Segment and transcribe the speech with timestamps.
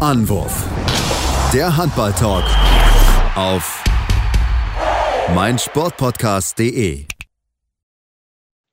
[0.00, 0.64] Anwurf.
[1.52, 2.44] Der Handball-Talk
[3.34, 3.84] auf
[5.34, 7.04] meinsportpodcast.de.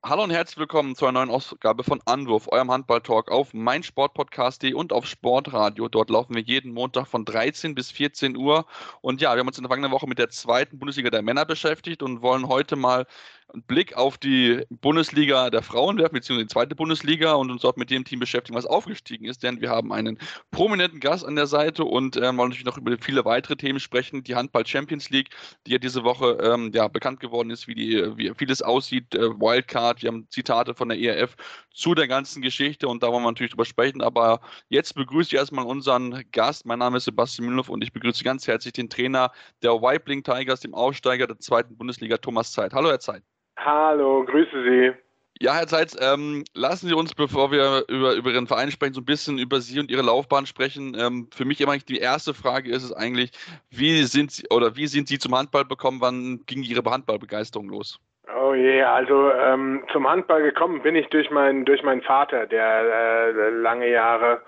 [0.06, 4.94] Hallo und herzlich willkommen zu einer neuen Ausgabe von Anwurf, eurem Handball-Talk auf meinsportpodcast.de und
[4.94, 5.90] auf Sportradio.
[5.90, 8.66] Dort laufen wir jeden Montag von 13 bis 14 Uhr.
[9.02, 11.44] Und ja, wir haben uns in der vergangenen Woche mit der zweiten Bundesliga der Männer
[11.44, 13.06] beschäftigt und wollen heute mal
[13.54, 17.78] einen Blick auf die Bundesliga der Frauen werfen, beziehungsweise die zweite Bundesliga und uns dort
[17.78, 20.18] mit dem Team beschäftigen, was aufgestiegen ist, denn wir haben einen
[20.52, 24.24] prominenten Gast an der Seite und äh, wollen natürlich noch über viele weitere Themen sprechen.
[24.24, 25.30] Die Handball Champions League,
[25.66, 29.30] die ja diese Woche ähm, ja, bekannt geworden ist, wie, die, wie vieles aussieht, äh,
[29.40, 31.36] Wildcard, wir haben Zitate von der ERF
[31.74, 35.40] zu der ganzen Geschichte und da wollen wir natürlich drüber sprechen, aber jetzt begrüße ich
[35.40, 36.66] erstmal unseren Gast.
[36.66, 40.60] Mein Name ist Sebastian Mühlhoff und ich begrüße ganz herzlich den Trainer der Weibling Tigers,
[40.60, 42.74] dem Aufsteiger der zweiten Bundesliga, Thomas Zeit.
[42.74, 43.24] Hallo, Herr Zeit.
[43.58, 44.92] Hallo, grüße Sie.
[45.40, 49.02] Ja, Herr Zeitz, ähm, lassen Sie uns, bevor wir über, über Ihren Verein sprechen, so
[49.02, 50.96] ein bisschen über Sie und Ihre Laufbahn sprechen.
[51.00, 53.32] Ähm, für mich immer die erste Frage ist es eigentlich,
[53.70, 56.02] wie sind Sie oder wie sind Sie zum Handball bekommen?
[56.02, 58.00] Wann ging Ihre Handballbegeisterung los?
[58.36, 62.82] Oh je, also ähm, zum Handball gekommen bin ich durch meinen durch meinen Vater, der
[62.82, 64.42] äh, lange Jahre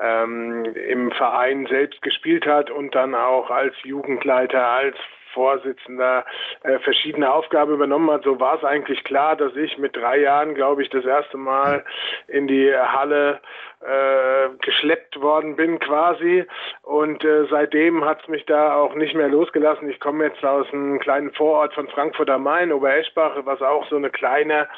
[0.00, 4.96] ähm, im Verein selbst gespielt hat und dann auch als Jugendleiter, als
[5.32, 6.24] Vorsitzender
[6.62, 8.24] äh, verschiedene Aufgaben übernommen hat.
[8.24, 11.84] So war es eigentlich klar, dass ich mit drei Jahren, glaube ich, das erste Mal
[12.26, 13.40] in die Halle
[13.80, 16.44] äh, geschleppt worden bin quasi.
[16.82, 19.88] Und äh, seitdem hat es mich da auch nicht mehr losgelassen.
[19.88, 23.96] Ich komme jetzt aus einem kleinen Vorort von Frankfurt am Main, Obereschbach, was auch so
[23.96, 24.68] eine kleine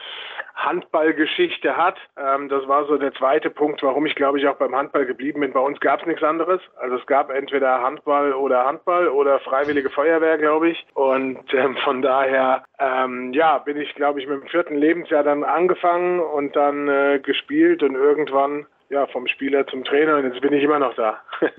[0.55, 1.97] Handballgeschichte hat.
[2.17, 5.41] Ähm, das war so der zweite Punkt, warum ich glaube ich auch beim Handball geblieben
[5.41, 5.53] bin.
[5.53, 6.61] Bei uns gab es nichts anderes.
[6.81, 10.87] Also es gab entweder Handball oder Handball oder Freiwillige Feuerwehr, glaube ich.
[10.95, 15.45] Und ähm, von daher, ähm, ja, bin ich glaube ich mit dem vierten Lebensjahr dann
[15.45, 20.53] angefangen und dann äh, gespielt und irgendwann ja, vom Spieler zum Trainer und jetzt bin
[20.53, 21.21] ich immer noch da.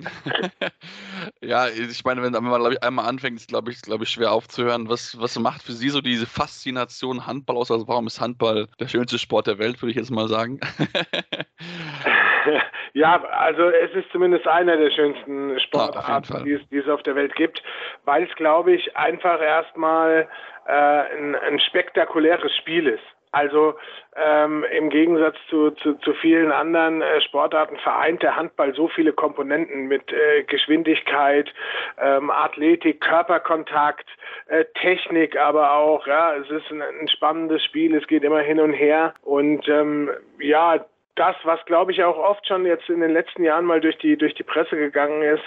[1.42, 4.90] ja, ich meine, wenn, man ich, einmal anfängt, ist glaube ich, glaube ich schwer aufzuhören.
[4.90, 7.72] Was, was macht für Sie so diese Faszination Handball aus?
[7.72, 10.60] Also warum ist Handball der schönste Sport der Welt, würde ich jetzt mal sagen?
[12.94, 17.04] ja, also es ist zumindest einer der schönsten Sportarten, ja, die, es, die es auf
[17.04, 17.62] der Welt gibt,
[18.06, 20.28] weil es, glaube ich, einfach erstmal
[20.68, 23.04] äh, ein, ein spektakuläres Spiel ist.
[23.32, 23.76] Also
[24.16, 29.14] ähm, im Gegensatz zu, zu, zu vielen anderen äh, Sportarten vereint der Handball so viele
[29.14, 31.50] Komponenten mit äh, Geschwindigkeit,
[31.98, 34.10] ähm, Athletik, Körperkontakt,
[34.48, 38.60] äh, Technik, aber auch, ja, es ist ein, ein, spannendes Spiel, es geht immer hin
[38.60, 40.10] und her und ähm,
[40.40, 43.98] ja, das, was glaube ich auch oft schon jetzt in den letzten Jahren mal durch
[43.98, 45.44] die durch die Presse gegangen ist,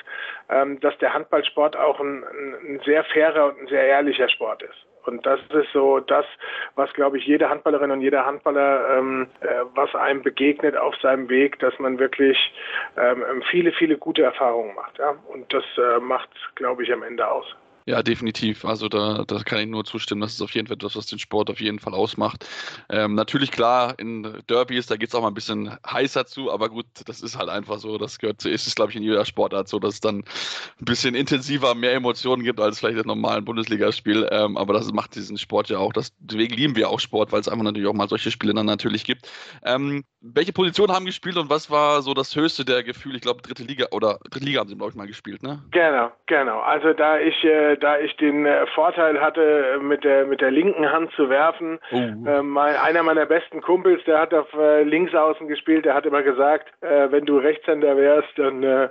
[0.49, 4.87] ähm, dass der Handballsport auch ein, ein sehr fairer und ein sehr ehrlicher Sport ist.
[5.06, 6.25] Und das ist so das,
[6.75, 11.28] was, glaube ich, jede Handballerin und jeder Handballer, ähm, äh, was einem begegnet auf seinem
[11.28, 12.38] Weg, dass man wirklich
[12.97, 14.98] ähm, viele, viele gute Erfahrungen macht.
[14.98, 15.15] Ja?
[15.28, 17.47] Und das äh, macht, glaube ich, am Ende aus.
[17.87, 18.65] Ja, definitiv.
[18.65, 20.22] Also da, da kann ich nur zustimmen.
[20.22, 22.49] Das ist auf jeden Fall das, was den Sport auf jeden Fall ausmacht.
[22.89, 26.71] Ähm, natürlich klar, in Derbys, da geht es auch mal ein bisschen heißer zu, aber
[26.71, 27.99] gut, das ist halt einfach so.
[27.99, 30.84] Das gehört zu, ist es, glaube ich, in jeder Sportart so, dass es dann ein
[30.87, 34.28] bisschen intensiver mehr Emotionen gibt als vielleicht im normalen Bundesligaspiel.
[34.31, 35.93] Ähm, aber das macht diesen Sport ja auch.
[35.93, 38.65] Das, deswegen lieben wir auch Sport, weil es einfach natürlich auch mal solche Spiele dann
[38.65, 39.31] natürlich gibt.
[39.62, 43.16] Ähm, welche Positionen haben gespielt und was war so das höchste der Gefühle?
[43.16, 45.62] Ich glaube, dritte Liga oder dritte Liga haben sie, glaube ich, mal gespielt, ne?
[45.71, 46.61] Genau, genau.
[46.61, 50.90] Also da ich äh, da ich den äh, Vorteil hatte, mit der mit der linken
[50.90, 51.78] Hand zu werfen.
[51.92, 51.96] Oh.
[51.96, 56.22] Äh, mein, einer meiner besten Kumpels, der hat auf äh, Linksaußen gespielt, der hat immer
[56.22, 58.88] gesagt, äh, wenn du Rechtshänder wärst, dann äh,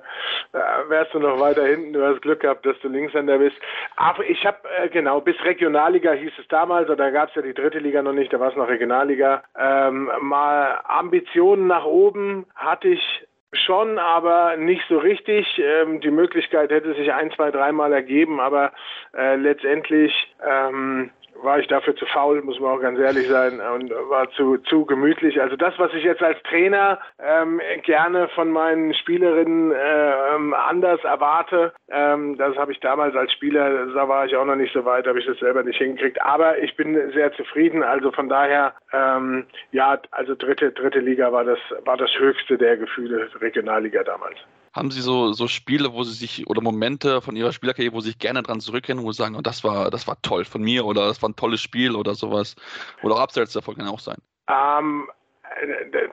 [0.87, 1.93] wärst du noch weiter hinten.
[1.93, 3.55] Du hast Glück gehabt, dass du Linkshänder bist.
[3.95, 7.41] Aber ich habe äh, genau bis Regionalliga hieß es damals, oder da gab es ja
[7.41, 9.43] die dritte Liga noch nicht, da war es noch Regionalliga.
[9.57, 15.47] Ähm, mal Ambitionen nach oben hatte ich Schon, aber nicht so richtig.
[15.59, 18.71] Ähm, die Möglichkeit hätte sich ein, zwei, dreimal ergeben, aber
[19.15, 20.11] äh, letztendlich
[20.43, 24.57] ähm, war ich dafür zu faul, muss man auch ganz ehrlich sein, und war zu,
[24.57, 25.41] zu gemütlich.
[25.41, 31.73] Also das, was ich jetzt als Trainer ähm, gerne von meinen Spielerinnen ähm, anders erwarte,
[31.89, 35.07] ähm, das habe ich damals als Spieler, da war ich auch noch nicht so weit,
[35.07, 36.21] habe ich das selber nicht hingekriegt.
[36.21, 37.83] Aber ich bin sehr zufrieden.
[37.83, 42.77] Also von daher, ähm, ja, also dritte, dritte Liga war das, war das höchste der
[42.77, 44.37] Gefühle, Regionalliga damals.
[44.73, 48.09] Haben Sie so, so Spiele, wo Sie sich oder Momente von Ihrer Spielerkarriere, wo Sie
[48.09, 50.85] sich gerne dran zurückkennen, wo Sie sagen, oh, das war, das war toll von mir
[50.85, 52.55] oder das war ein tolles Spiel oder sowas?
[53.03, 54.17] Oder auch abseits davon kann auch sein.
[54.49, 55.07] Ähm,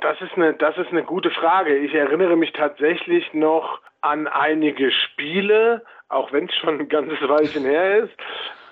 [0.02, 1.76] das ist eine, das ist eine gute Frage.
[1.76, 7.64] Ich erinnere mich tatsächlich noch an einige Spiele, auch wenn es schon ein ganzes Weilchen
[7.64, 8.14] her ist.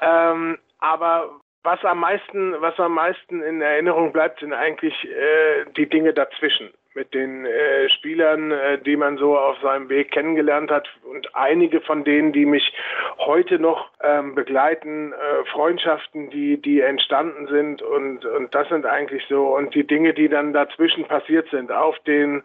[0.00, 5.88] Ähm, aber was am meisten, was am meisten in Erinnerung bleibt, sind eigentlich äh, die
[5.88, 10.88] Dinge dazwischen mit den äh, Spielern, äh, die man so auf seinem Weg kennengelernt hat.
[11.08, 12.72] Und einige von denen, die mich
[13.18, 17.82] heute noch ähm, begleiten, äh, Freundschaften, die die entstanden sind.
[17.82, 21.70] Und und das sind eigentlich so und die Dinge, die dann dazwischen passiert sind.
[21.70, 22.42] Auf den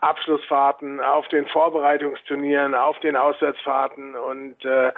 [0.00, 4.14] Abschlussfahrten, auf den Vorbereitungsturnieren, auf den Auswärtsfahrten.
[4.14, 4.92] Und äh,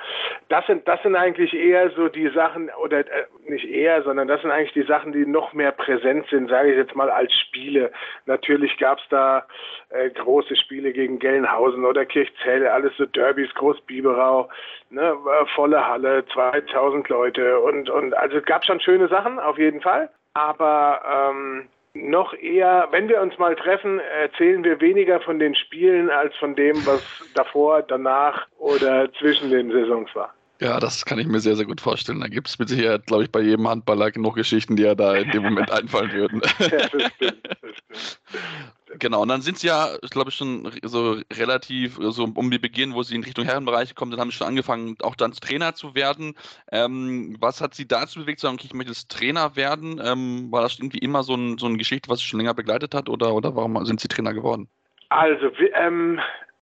[0.49, 4.43] das sind das sind eigentlich eher so die Sachen oder äh, nicht eher, sondern das
[4.43, 7.91] sind eigentlich die Sachen, die noch mehr präsent sind, sage ich jetzt mal als Spiele.
[8.27, 9.47] Natürlich gab es da
[9.91, 14.49] äh, große Spiele gegen Gelnhausen oder Kirchzell, alles so Derbys, Großbiberau,
[14.91, 19.59] ne, äh, volle Halle, 2000 Leute und und also es gab schon schöne Sachen auf
[19.59, 21.03] jeden Fall, aber
[21.35, 26.35] ähm, noch eher, wenn wir uns mal treffen, erzählen wir weniger von den Spielen als
[26.37, 27.03] von dem, was
[27.35, 30.33] davor, danach oder zwischen den Saisons war.
[30.63, 32.21] Ja, das kann ich mir sehr, sehr gut vorstellen.
[32.21, 35.17] Da gibt es mit Sicherheit, glaube ich, bei jedem Handballer genug Geschichten, die ja da
[35.17, 36.41] in dem Moment einfallen würden.
[36.61, 39.01] Ja, das stimmt, das stimmt.
[39.01, 42.95] Genau, und dann sind sie ja, ich glaube schon so relativ, so um die Beginn,
[42.95, 45.97] wo sie in Richtung Herrenbereich kommen, dann haben sie schon angefangen, auch dann Trainer zu
[45.97, 46.35] werden.
[46.71, 50.01] Ähm, was hat sie dazu bewegt, zu sagen, okay, ich möchte jetzt Trainer werden?
[50.05, 52.95] Ähm, war das irgendwie immer so, ein, so eine Geschichte, was sie schon länger begleitet
[52.95, 54.69] hat oder, oder warum sind sie Trainer geworden?
[55.09, 56.21] Also, ähm,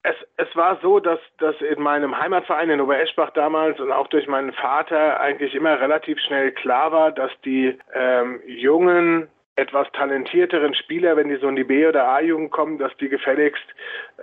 [0.04, 4.28] es, es war so, dass, dass in meinem Heimatverein in Obereschbach damals und auch durch
[4.28, 9.28] meinen Vater eigentlich immer relativ schnell klar war, dass die ähm, jungen,
[9.58, 13.64] etwas talentierteren Spieler, wenn die so in die B- oder A-Jugend kommen, dass die gefälligst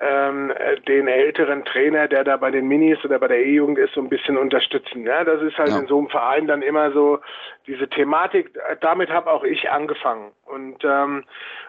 [0.00, 0.52] ähm,
[0.88, 4.08] den älteren Trainer, der da bei den Minis oder bei der E-Jugend ist, so ein
[4.08, 5.04] bisschen unterstützen.
[5.04, 5.78] Ja, das ist halt ja.
[5.78, 7.20] in so einem Verein dann immer so
[7.66, 8.58] diese Thematik.
[8.80, 11.25] Damit habe auch ich angefangen und ähm,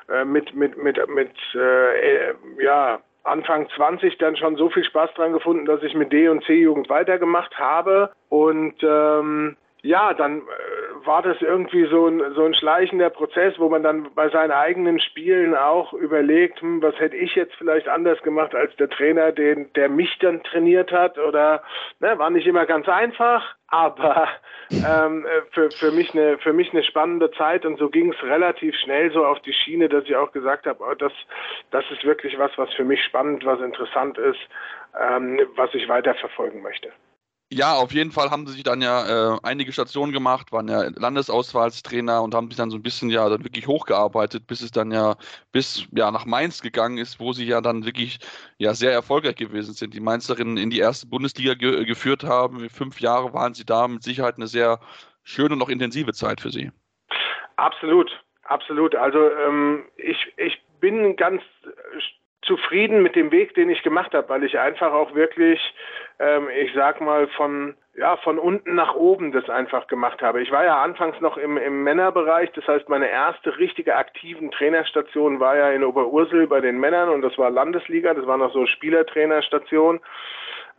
[0.07, 2.33] äh, mit mit mit mit äh,
[2.63, 6.44] ja Anfang 20 dann schon so viel Spaß dran gefunden, dass ich mit D- und
[6.45, 8.12] C-Jugend weitergemacht habe.
[8.30, 13.70] Und ähm, ja, dann äh, war das irgendwie so ein, so ein schleichender Prozess, wo
[13.70, 18.22] man dann bei seinen eigenen Spielen auch überlegt, hm, was hätte ich jetzt vielleicht anders
[18.22, 21.64] gemacht als der Trainer, den, der mich dann trainiert hat oder
[22.00, 24.28] ne, war nicht immer ganz einfach, aber
[24.72, 28.22] ähm, äh, für, für, mich eine, für mich eine spannende Zeit und so ging es
[28.24, 31.14] relativ schnell so auf die Schiene, dass ich auch gesagt habe, oh, das,
[31.72, 34.40] das ist wirklich was, was für mich spannend, was interessant ist,
[35.00, 36.92] ähm, was ich weiterverfolgen möchte.
[37.51, 40.84] Ja, auf jeden Fall haben sie sich dann ja äh, einige Stationen gemacht, waren ja
[40.96, 44.92] Landesauswahlstrainer und haben sich dann so ein bisschen ja dann wirklich hochgearbeitet, bis es dann
[44.92, 45.16] ja
[45.51, 48.19] bis ja nach Mainz gegangen ist, wo sie ja dann wirklich
[48.60, 49.96] ja sehr erfolgreich gewesen sind.
[49.96, 52.69] Die Mainzerinnen in die erste Bundesliga ge geführt haben.
[52.69, 54.80] Fünf Jahre waren sie da, mit Sicherheit eine sehr
[55.24, 56.72] schöne und auch intensive Zeit für sie.
[57.56, 58.12] Absolut,
[58.44, 58.94] absolut.
[58.94, 61.42] Also ähm, ich, ich bin ganz
[62.44, 65.60] zufrieden mit dem Weg, den ich gemacht habe, weil ich einfach auch wirklich,
[66.19, 70.42] ähm, ich sag mal, von ja, von unten nach oben das einfach gemacht habe.
[70.42, 75.42] Ich war ja anfangs noch im, im Männerbereich, das heißt, meine erste richtige aktiven Trainerstation
[75.42, 78.66] war ja in Oberursel bei den Männern und das war Landesliga, das war noch so
[78.66, 80.00] Spielertrainerstation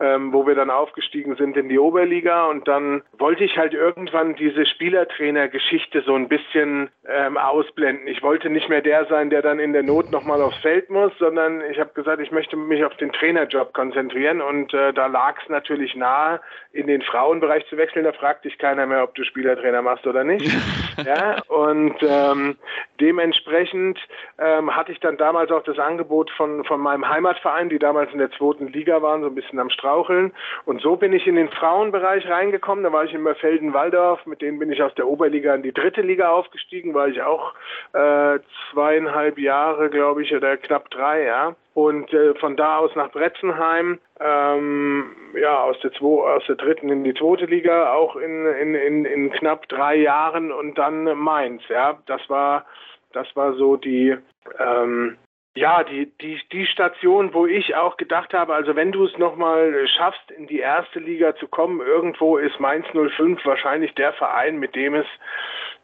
[0.01, 4.35] ähm, wo wir dann aufgestiegen sind in die Oberliga und dann wollte ich halt irgendwann
[4.35, 8.07] diese Spielertrainer-Geschichte so ein bisschen ähm, ausblenden.
[8.07, 11.11] Ich wollte nicht mehr der sein, der dann in der Not nochmal aufs Feld muss,
[11.19, 15.39] sondern ich habe gesagt, ich möchte mich auf den Trainerjob konzentrieren und äh, da lag
[15.41, 16.41] es natürlich nahe,
[16.73, 18.05] in den Frauenbereich zu wechseln.
[18.05, 20.49] Da fragt dich keiner mehr, ob du Spielertrainer machst oder nicht.
[21.05, 22.55] ja, und ähm,
[22.99, 23.99] dementsprechend
[24.39, 28.19] ähm, hatte ich dann damals auch das Angebot von, von meinem Heimatverein, die damals in
[28.19, 30.31] der zweiten Liga waren, so ein bisschen am Strand straucheln.
[30.65, 32.83] Und so bin ich in den Frauenbereich reingekommen.
[32.83, 34.25] Da war ich in Berfelden-Walldorf.
[34.25, 36.93] Mit denen bin ich aus der Oberliga in die dritte Liga aufgestiegen.
[36.93, 37.53] War ich auch
[37.93, 38.39] äh,
[38.71, 41.55] zweieinhalb Jahre, glaube ich, oder knapp drei, ja.
[41.73, 46.89] Und äh, von da aus nach Bretzenheim, ähm, ja, aus der, zwei, aus der dritten
[46.89, 51.61] in die zweite Liga, auch in, in, in, in knapp drei Jahren und dann Mainz,
[51.69, 51.97] ja.
[52.07, 52.65] Das war,
[53.13, 54.17] das war so die,
[54.59, 55.17] ähm,
[55.53, 59.85] ja, die, die, die Station, wo ich auch gedacht habe, also wenn du es nochmal
[59.97, 64.75] schaffst, in die erste Liga zu kommen, irgendwo ist Mainz 05 wahrscheinlich der Verein, mit
[64.75, 65.07] dem es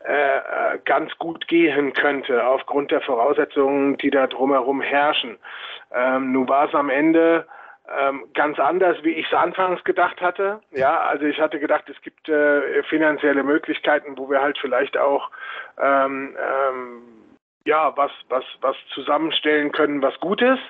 [0.05, 5.37] äh, äh, ganz gut gehen könnte, aufgrund der Voraussetzungen, die da drumherum herrschen.
[5.93, 7.45] Ähm, nun war es am Ende
[7.99, 10.61] ähm, ganz anders, wie ich es anfangs gedacht hatte.
[10.71, 15.29] Ja, also ich hatte gedacht, es gibt äh, finanzielle Möglichkeiten, wo wir halt vielleicht auch
[15.77, 17.01] ähm, ähm,
[17.67, 20.63] ja, was, was, was zusammenstellen können, was gut ist.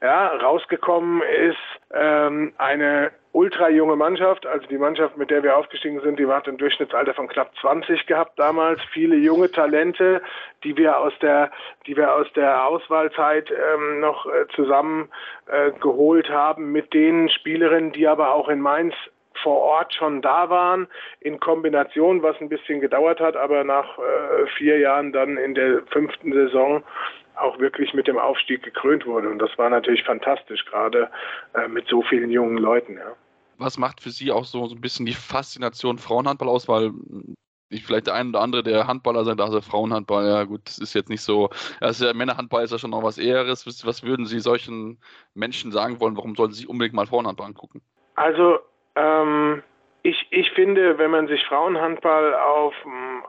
[0.00, 1.58] Ja, rausgekommen ist
[1.92, 6.46] ähm, eine ultra junge Mannschaft, also die Mannschaft, mit der wir aufgestiegen sind, die hat
[6.46, 8.80] ein Durchschnittsalter von knapp 20 gehabt damals.
[8.92, 10.22] Viele junge Talente,
[10.62, 11.50] die wir aus der,
[11.86, 15.08] die wir aus der Auswahlzeit ähm, noch äh, zusammen
[15.48, 18.94] äh, geholt haben mit den Spielerinnen, die aber auch in Mainz
[19.42, 20.86] vor Ort schon da waren,
[21.20, 25.82] in Kombination, was ein bisschen gedauert hat, aber nach äh, vier Jahren dann in der
[25.90, 26.82] fünften Saison
[27.36, 29.28] auch wirklich mit dem Aufstieg gekrönt wurde.
[29.28, 31.10] Und das war natürlich fantastisch, gerade
[31.54, 32.94] äh, mit so vielen jungen Leuten.
[32.96, 33.14] Ja.
[33.58, 36.68] Was macht für Sie auch so, so ein bisschen die Faszination Frauenhandball aus?
[36.68, 36.92] Weil
[37.68, 40.94] ich vielleicht der ein oder andere, der Handballer sagt, also Frauenhandball, ja gut, das ist
[40.94, 41.50] jetzt nicht so,
[41.80, 43.66] also Männerhandball ist ja schon noch was Eheres.
[43.66, 44.98] Was würden Sie solchen
[45.34, 47.82] Menschen sagen wollen, warum sollten Sie unbedingt mal Frauenhandball angucken?
[48.14, 48.58] Also,
[48.96, 49.62] ähm,
[50.02, 52.74] ich, ich finde, wenn man sich Frauenhandball auf,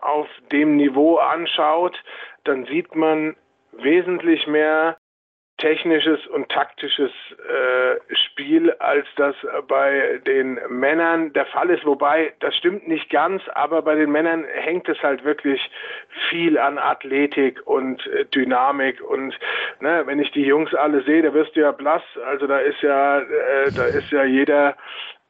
[0.02, 1.98] auf dem Niveau anschaut,
[2.44, 3.36] dann sieht man
[3.72, 4.98] wesentlich mehr
[5.58, 9.36] technisches und taktisches äh, Spiel, als das
[9.68, 11.84] bei den Männern der Fall ist.
[11.84, 15.60] Wobei, das stimmt nicht ganz, aber bei den Männern hängt es halt wirklich
[16.30, 19.02] viel an Athletik und äh, Dynamik.
[19.02, 19.38] Und
[19.80, 22.04] ne, wenn ich die Jungs alle sehe, da wirst du ja blass.
[22.24, 24.76] Also da ist ja, äh, da ist ja jeder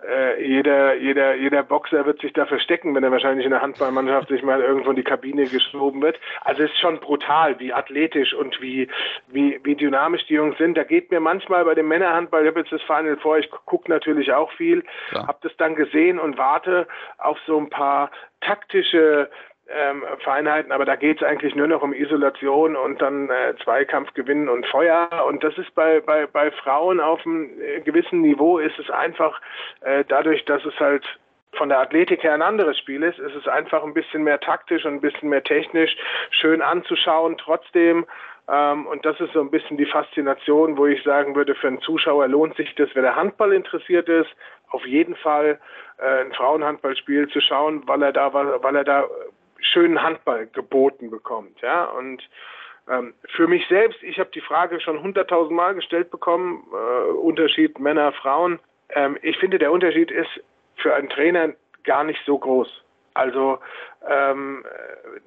[0.05, 4.29] äh, jeder, jeder, jeder Boxer wird sich da verstecken, wenn er wahrscheinlich in der Handballmannschaft
[4.29, 6.19] sich mal irgendwo in die Kabine geschoben wird.
[6.41, 8.87] Also es ist schon brutal, wie athletisch und wie,
[9.27, 10.77] wie, wie dynamisch die Jungs sind.
[10.77, 13.89] Da geht mir manchmal bei dem Männerhandball, ich habe jetzt das Final vor, ich gucke
[13.89, 16.87] natürlich auch viel, habe das dann gesehen und warte
[17.17, 18.11] auf so ein paar
[18.41, 19.29] taktische
[19.69, 24.13] ähm, Feinheiten, aber da geht es eigentlich nur noch um Isolation und dann äh, Zweikampf
[24.13, 25.09] gewinnen und Feuer.
[25.27, 29.41] Und das ist bei, bei, bei Frauen auf einem äh, gewissen Niveau ist es einfach
[29.81, 31.05] äh, dadurch, dass es halt
[31.53, 34.85] von der Athletik her ein anderes Spiel ist, ist es einfach ein bisschen mehr taktisch
[34.85, 35.95] und ein bisschen mehr technisch
[36.29, 37.37] schön anzuschauen.
[37.37, 38.05] Trotzdem
[38.49, 41.81] ähm, und das ist so ein bisschen die Faszination, wo ich sagen würde, für einen
[41.81, 44.29] Zuschauer lohnt sich das, wer der Handball interessiert ist,
[44.69, 45.59] auf jeden Fall
[45.97, 49.05] äh, ein Frauenhandballspiel zu schauen, weil er da, weil er da
[49.59, 51.61] schönen Handball geboten bekommt.
[51.61, 52.27] Ja, und
[52.89, 57.79] ähm, für mich selbst, ich habe die Frage schon hunderttausend Mal gestellt bekommen, äh, Unterschied
[57.79, 58.59] Männer, Frauen.
[58.89, 60.41] Ähm, ich finde, der Unterschied ist
[60.77, 62.83] für einen Trainer gar nicht so groß.
[63.13, 63.57] Also
[64.07, 64.63] ähm,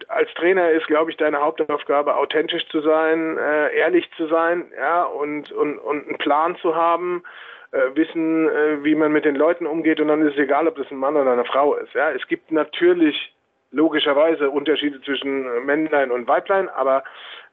[0.08, 5.02] als Trainer ist, glaube ich, deine Hauptaufgabe, authentisch zu sein, äh, ehrlich zu sein, ja,
[5.02, 7.24] und, und, und einen Plan zu haben,
[7.72, 10.76] äh, wissen, äh, wie man mit den Leuten umgeht, und dann ist es egal, ob
[10.76, 11.92] das ein Mann oder eine Frau ist.
[11.92, 13.34] Ja, es gibt natürlich
[13.70, 17.04] logischerweise Unterschiede zwischen Männlein und Weiblein, aber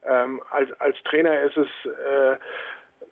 [0.04, 2.38] ähm, als, als Trainer ist es, äh,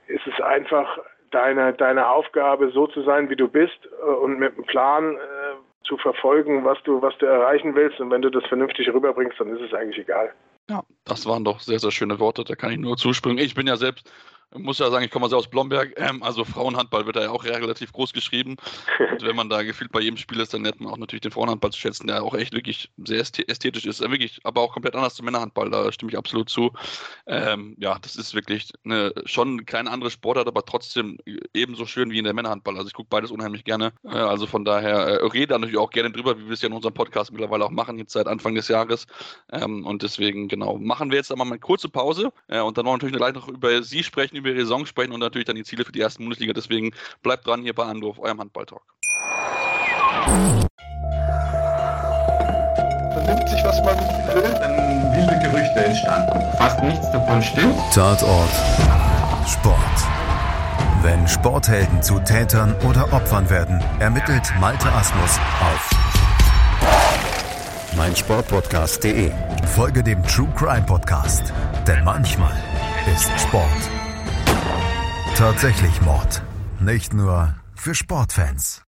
[0.08, 1.00] ist es einfach
[1.32, 5.88] deine, deine Aufgabe, so zu sein, wie du bist äh, und mit einem Plan äh,
[5.88, 8.00] zu verfolgen, was du, was du erreichen willst.
[8.00, 10.32] Und wenn du das vernünftig rüberbringst, dann ist es eigentlich egal.
[10.70, 12.44] Ja, das waren doch sehr, sehr schöne Worte.
[12.44, 13.44] Da kann ich nur zuspringen.
[13.44, 14.12] Ich bin ja selbst
[14.54, 17.44] muss ja sagen, ich komme also aus Blomberg, ähm, also Frauenhandball wird da ja auch
[17.44, 18.56] relativ groß geschrieben.
[19.00, 21.32] Und wenn man da gefühlt bei jedem Spiel ist, dann lernt man auch natürlich den
[21.32, 24.02] Frauenhandball zu schätzen, der auch echt wirklich sehr ästhetisch ist.
[24.02, 26.72] Wirklich, aber auch komplett anders zum Männerhandball, da stimme ich absolut zu.
[27.28, 31.18] Ähm, ja, das ist wirklich eine, schon keine andere Sportart, aber trotzdem
[31.54, 32.75] ebenso schön wie in der Männerhandball.
[32.75, 33.94] Also ich gucke beides unheimlich gerne.
[34.04, 36.68] Äh, also von daher äh, rede da natürlich auch gerne drüber, wie wir es ja
[36.68, 39.08] in unserem Podcast mittlerweile auch machen, jetzt seit Anfang des Jahres.
[39.52, 42.86] Ähm, und deswegen, genau, machen wir jetzt aber mal eine kurze Pause äh, und dann
[42.86, 45.56] wollen wir natürlich gleich noch über Sie sprechen, über Ihre Saison sprechen und natürlich dann
[45.56, 46.54] die Ziele für die erste Bundesliga.
[46.54, 46.92] Deswegen
[47.24, 48.82] bleibt dran hier bei Andorf, eurem Handballtalk.
[53.14, 53.98] Vernimmt sich, was man
[54.34, 56.58] will, dann wilde Gerüchte entstanden.
[56.58, 57.75] Fast nichts davon stimmt.
[57.94, 58.50] Tatort.
[59.48, 59.75] Sport.
[61.02, 65.90] Wenn Sporthelden zu Tätern oder Opfern werden, ermittelt Malte Asmus auf
[67.96, 69.32] meinsportpodcast.de.
[69.75, 71.54] Folge dem True Crime Podcast,
[71.88, 72.56] denn manchmal
[73.14, 74.05] ist Sport
[75.36, 76.42] Tatsächlich Mord.
[76.80, 78.86] Nicht nur für Sportfans.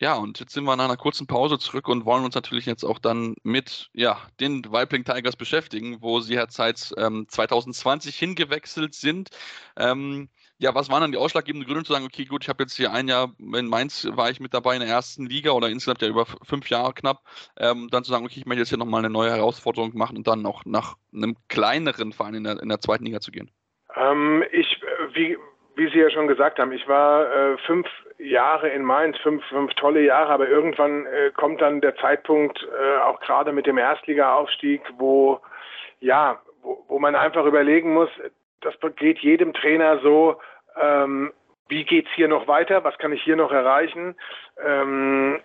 [0.00, 2.82] Ja, und jetzt sind wir nach einer kurzen Pause zurück und wollen uns natürlich jetzt
[2.82, 8.94] auch dann mit ja, den Weibling Tigers beschäftigen, wo sie ja seit ähm, 2020 hingewechselt
[8.94, 9.28] sind.
[9.76, 12.76] Ähm, ja, was waren dann die ausschlaggebenden Gründe zu sagen, okay, gut, ich habe jetzt
[12.76, 16.00] hier ein Jahr, in Mainz war ich mit dabei in der ersten Liga oder insgesamt
[16.00, 17.22] ja über fünf Jahre knapp,
[17.58, 20.26] ähm, dann zu sagen, okay, ich möchte jetzt hier nochmal eine neue Herausforderung machen und
[20.26, 23.50] dann auch nach einem kleineren Verein in der, in der zweiten Liga zu gehen?
[23.96, 24.80] Ähm, ich,
[25.12, 25.38] wie,
[25.76, 27.86] wie Sie ja schon gesagt haben, ich war äh, fünf
[28.18, 32.98] Jahre in Mainz, fünf, fünf tolle Jahre, aber irgendwann äh, kommt dann der Zeitpunkt, äh,
[33.00, 35.40] auch gerade mit dem Erstliga-Aufstieg, wo,
[36.00, 38.10] ja, wo, wo man einfach überlegen muss,
[38.60, 40.40] das geht jedem Trainer so,
[40.80, 41.32] ähm,
[41.68, 44.14] wie geht's hier noch weiter, was kann ich hier noch erreichen?
[44.64, 45.40] Ähm,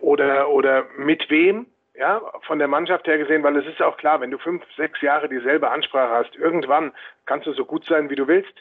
[0.00, 1.66] oder, oder mit wem
[2.02, 5.00] ja, von der Mannschaft her gesehen, weil es ist auch klar, wenn du fünf, sechs
[5.02, 6.92] Jahre dieselbe Ansprache hast, irgendwann
[7.26, 8.52] kannst du so gut sein, wie du willst,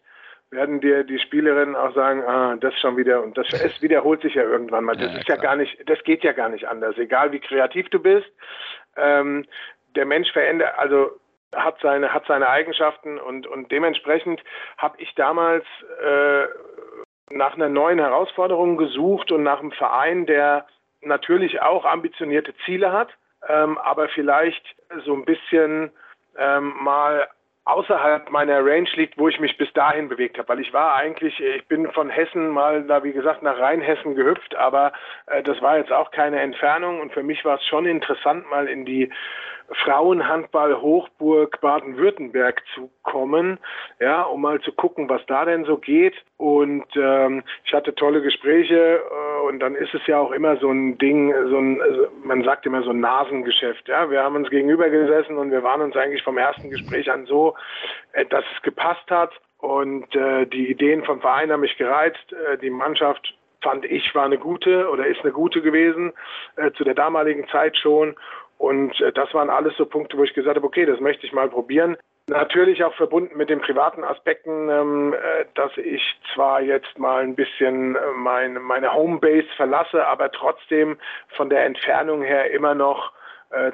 [0.51, 4.35] werden dir die Spielerinnen auch sagen, ah, das schon wieder und das es wiederholt sich
[4.35, 4.95] ja irgendwann mal.
[4.95, 6.95] Das ja, ist ja gar nicht, das geht ja gar nicht anders.
[6.99, 8.29] Egal wie kreativ du bist,
[8.95, 9.47] ähm,
[9.95, 11.09] der Mensch verändert, also
[11.55, 14.43] hat seine hat seine Eigenschaften und und dementsprechend
[14.77, 15.65] habe ich damals
[16.03, 16.45] äh,
[17.31, 20.67] nach einer neuen Herausforderung gesucht und nach einem Verein, der
[21.01, 23.09] natürlich auch ambitionierte Ziele hat,
[23.47, 24.63] ähm, aber vielleicht
[25.05, 25.91] so ein bisschen
[26.37, 27.27] ähm, mal
[27.65, 30.49] außerhalb meiner Range liegt, wo ich mich bis dahin bewegt habe.
[30.49, 34.55] Weil ich war eigentlich, ich bin von Hessen mal da, wie gesagt, nach Rheinhessen gehüpft,
[34.55, 34.93] aber
[35.27, 38.67] äh, das war jetzt auch keine Entfernung und für mich war es schon interessant, mal
[38.67, 39.11] in die
[39.73, 43.59] Frauenhandball-Hochburg Baden-Württemberg zu kommen,
[43.99, 46.15] ja, um mal zu gucken, was da denn so geht.
[46.37, 50.69] Und ähm, ich hatte tolle Gespräche äh, und dann ist es ja auch immer so
[50.69, 53.87] ein Ding, so ein, also man sagt immer so ein Nasengeschäft.
[53.87, 57.25] Ja, wir haben uns gegenüber gesessen und wir waren uns eigentlich vom ersten Gespräch an
[57.25, 57.55] so,
[58.13, 59.31] äh, dass es gepasst hat.
[59.59, 62.33] Und äh, die Ideen vom Verein haben mich gereizt.
[62.33, 66.13] Äh, die Mannschaft fand ich war eine gute oder ist eine gute gewesen
[66.55, 68.15] äh, zu der damaligen Zeit schon.
[68.61, 71.33] Und äh, das waren alles so Punkte, wo ich gesagt habe, okay, das möchte ich
[71.33, 71.97] mal probieren.
[72.27, 76.03] Natürlich auch verbunden mit den privaten Aspekten, ähm, äh, dass ich
[76.35, 80.99] zwar jetzt mal ein bisschen äh, mein, meine Homebase verlasse, aber trotzdem
[81.35, 83.13] von der Entfernung her immer noch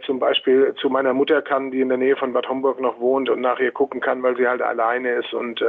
[0.07, 3.29] zum Beispiel zu meiner Mutter kann, die in der Nähe von Bad Homburg noch wohnt
[3.29, 5.35] und nach ihr gucken kann, weil sie halt alleine ist.
[5.35, 5.63] Und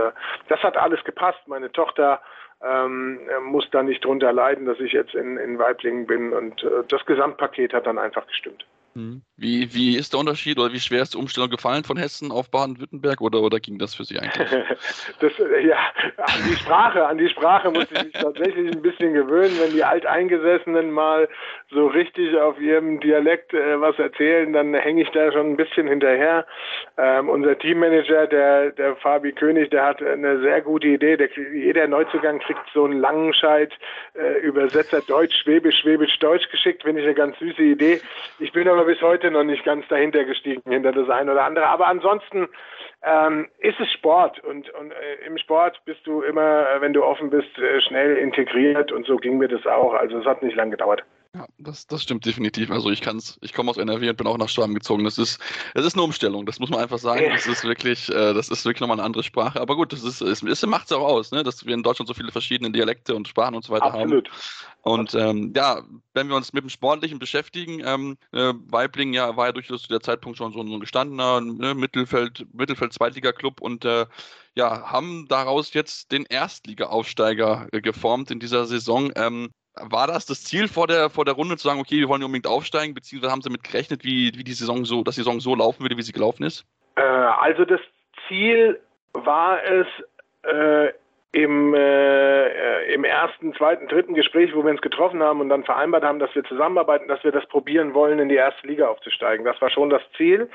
[0.49, 1.41] das hat alles gepasst.
[1.47, 2.23] Meine Tochter
[2.65, 6.33] ähm, muss da nicht drunter leiden, dass ich jetzt in, in Weiblingen bin.
[6.33, 8.65] Und das Gesamtpaket hat dann einfach gestimmt.
[8.97, 9.28] Hm.
[9.41, 12.51] Wie, wie ist der Unterschied oder wie schwer ist die Umstellung gefallen von Hessen auf
[12.51, 14.51] Baden-Württemberg oder, oder ging das für Sie eigentlich?
[15.21, 15.77] das, ja,
[16.17, 19.85] an die Sprache, an die Sprache muss ich mich tatsächlich ein bisschen gewöhnen, wenn die
[19.85, 21.29] Alteingesessenen mal
[21.71, 25.87] so richtig auf ihrem Dialekt äh, was erzählen, dann hänge ich da schon ein bisschen
[25.87, 26.45] hinterher.
[26.97, 31.17] Ähm, unser Teammanager, der, der Fabi König, der hat eine sehr gute Idee.
[31.17, 33.73] Der, jeder Neuzugang kriegt so einen Langenscheid
[34.15, 36.83] äh, Übersetzer Deutsch, Schwäbisch, Schwäbisch, Deutsch geschickt.
[36.83, 38.01] Finde ich eine ganz süße Idee.
[38.41, 41.67] Ich bin aber bis heute noch nicht ganz dahinter gestiegen, hinter das eine oder andere.
[41.67, 42.49] Aber ansonsten
[43.03, 47.31] ähm, ist es Sport und, und äh, im Sport bist du immer, wenn du offen
[47.31, 49.95] bist, äh, schnell integriert und so ging mir das auch.
[49.95, 51.05] Also es hat nicht lange gedauert.
[51.35, 52.71] Ja, das, das stimmt definitiv.
[52.71, 55.05] Also ich kann's, ich komme aus NRW und bin auch nach Schwaben gezogen.
[55.05, 55.39] Das ist,
[55.75, 57.27] das ist eine Umstellung, das muss man einfach sagen.
[57.31, 59.61] Das ist wirklich, äh, das ist wirklich nochmal eine andere Sprache.
[59.61, 61.43] Aber gut, das ist, es, es macht es auch aus, ne?
[61.43, 64.29] dass wir in Deutschland so viele verschiedene Dialekte und Sprachen und so weiter Absolut.
[64.29, 64.37] haben.
[64.81, 65.83] Und ähm, ja,
[66.15, 69.89] wenn wir uns mit dem Sportlichen beschäftigen, ähm, äh, Weibling ja, war ja durchaus zu
[69.89, 74.07] der Zeitpunkt schon so ein gestandener ne, Mittelfeld, Mittelfeld-Zweitliga-Club und äh,
[74.55, 79.13] ja, haben daraus jetzt den Erstliga-Aufsteiger äh, geformt in dieser Saison.
[79.15, 79.51] Ähm,
[79.83, 82.47] war das das Ziel vor der, vor der Runde zu sagen, okay, wir wollen unbedingt
[82.47, 85.55] aufsteigen, beziehungsweise haben Sie damit gerechnet, wie, wie die Saison so, dass die Saison so
[85.55, 86.65] laufen würde, wie sie gelaufen ist?
[86.97, 87.81] Äh, also das
[88.29, 88.81] Ziel
[89.13, 89.87] war es
[90.43, 90.93] äh,
[91.33, 96.05] im, äh, im ersten, zweiten, dritten Gespräch, wo wir uns getroffen haben und dann vereinbart
[96.05, 99.45] haben, dass wir zusammenarbeiten, dass wir das probieren wollen, in die erste Liga aufzusteigen.
[99.45, 100.49] Das war schon das Ziel.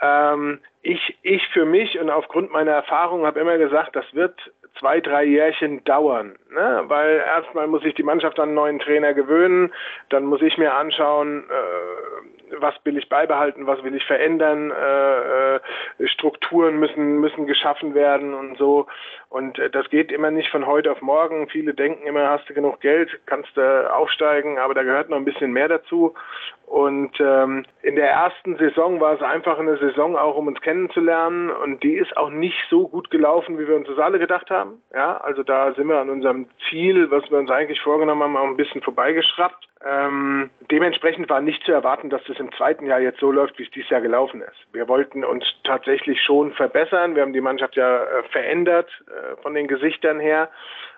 [0.00, 4.34] Ähm, ich, ich für mich und aufgrund meiner Erfahrung habe immer gesagt, das wird
[4.78, 6.84] zwei, drei Jährchen dauern, ne?
[6.86, 9.72] weil erstmal muss sich die Mannschaft an einen neuen Trainer gewöhnen,
[10.10, 15.56] dann muss ich mir anschauen, äh, was will ich beibehalten, was will ich verändern, äh,
[15.56, 15.60] äh,
[16.04, 18.86] Strukturen müssen, müssen geschaffen werden und so.
[19.28, 21.48] Und äh, das geht immer nicht von heute auf morgen.
[21.48, 25.24] Viele denken immer, hast du genug Geld, kannst du aufsteigen, aber da gehört noch ein
[25.24, 26.14] bisschen mehr dazu.
[26.66, 31.48] Und ähm, in der ersten Saison war es einfach eine Saison auch, um uns kennenzulernen.
[31.48, 34.82] Und die ist auch nicht so gut gelaufen, wie wir uns das alle gedacht haben.
[34.92, 38.46] Ja, also da sind wir an unserem Ziel, was wir uns eigentlich vorgenommen haben, auch
[38.46, 39.68] ein bisschen vorbeigeschraubt.
[39.86, 43.64] Ähm, dementsprechend war nicht zu erwarten, dass das im zweiten Jahr jetzt so läuft, wie
[43.64, 44.66] es dieses Jahr gelaufen ist.
[44.72, 47.14] Wir wollten uns tatsächlich schon verbessern.
[47.14, 50.50] Wir haben die Mannschaft ja äh, verändert äh, von den Gesichtern her.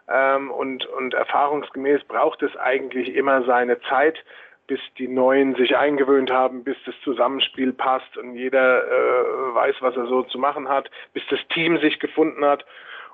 [0.08, 4.18] Ähm, und, und erfahrungsgemäß braucht es eigentlich immer seine Zeit,
[4.66, 9.96] bis die Neuen sich eingewöhnt haben, bis das Zusammenspiel passt und jeder äh, weiß, was
[9.96, 12.64] er so zu machen hat, bis das Team sich gefunden hat.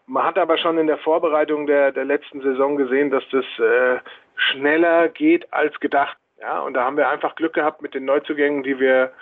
[0.07, 3.99] Man hat aber schon in der Vorbereitung der, der letzten Saison gesehen, dass das äh,
[4.37, 6.17] schneller geht als gedacht.
[6.45, 9.13] Ja, und da haben wir einfach Glück gehabt mit den Neuzugängen, die wir,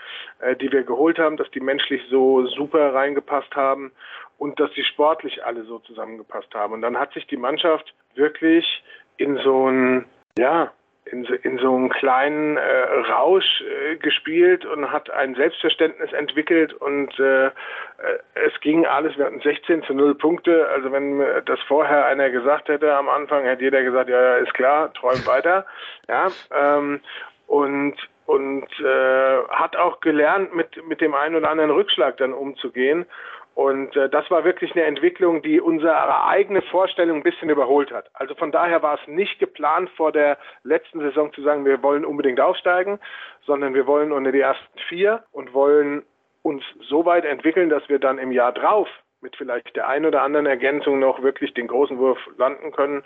[0.40, 3.92] äh, die wir geholt haben, dass die menschlich so super reingepasst haben
[4.38, 6.72] und dass sie sportlich alle so zusammengepasst haben.
[6.72, 8.82] Und dann hat sich die Mannschaft wirklich
[9.18, 10.06] in so ein,
[10.36, 10.72] ja,
[11.12, 17.16] in, in so einem kleinen äh, Rausch äh, gespielt und hat ein Selbstverständnis entwickelt und
[17.20, 17.50] äh, äh
[18.34, 22.68] es ging alles, wir hatten 16 zu 0 Punkte, also wenn das vorher einer gesagt
[22.68, 25.66] hätte am Anfang, hätte jeder gesagt, ja, ja ist klar, träum weiter,
[26.08, 27.00] ja, ähm,
[27.46, 27.94] und
[28.24, 33.04] und äh, hat auch gelernt, mit, mit dem einen oder anderen Rückschlag dann umzugehen
[33.54, 38.10] und äh, das war wirklich eine Entwicklung, die unsere eigene Vorstellung ein bisschen überholt hat.
[38.14, 42.04] Also von daher war es nicht geplant, vor der letzten Saison zu sagen, wir wollen
[42.04, 42.98] unbedingt aufsteigen,
[43.44, 46.02] sondern wir wollen unter die ersten vier und wollen
[46.42, 48.88] uns so weit entwickeln, dass wir dann im Jahr drauf
[49.20, 53.04] mit vielleicht der einen oder anderen Ergänzung noch wirklich den großen Wurf landen können.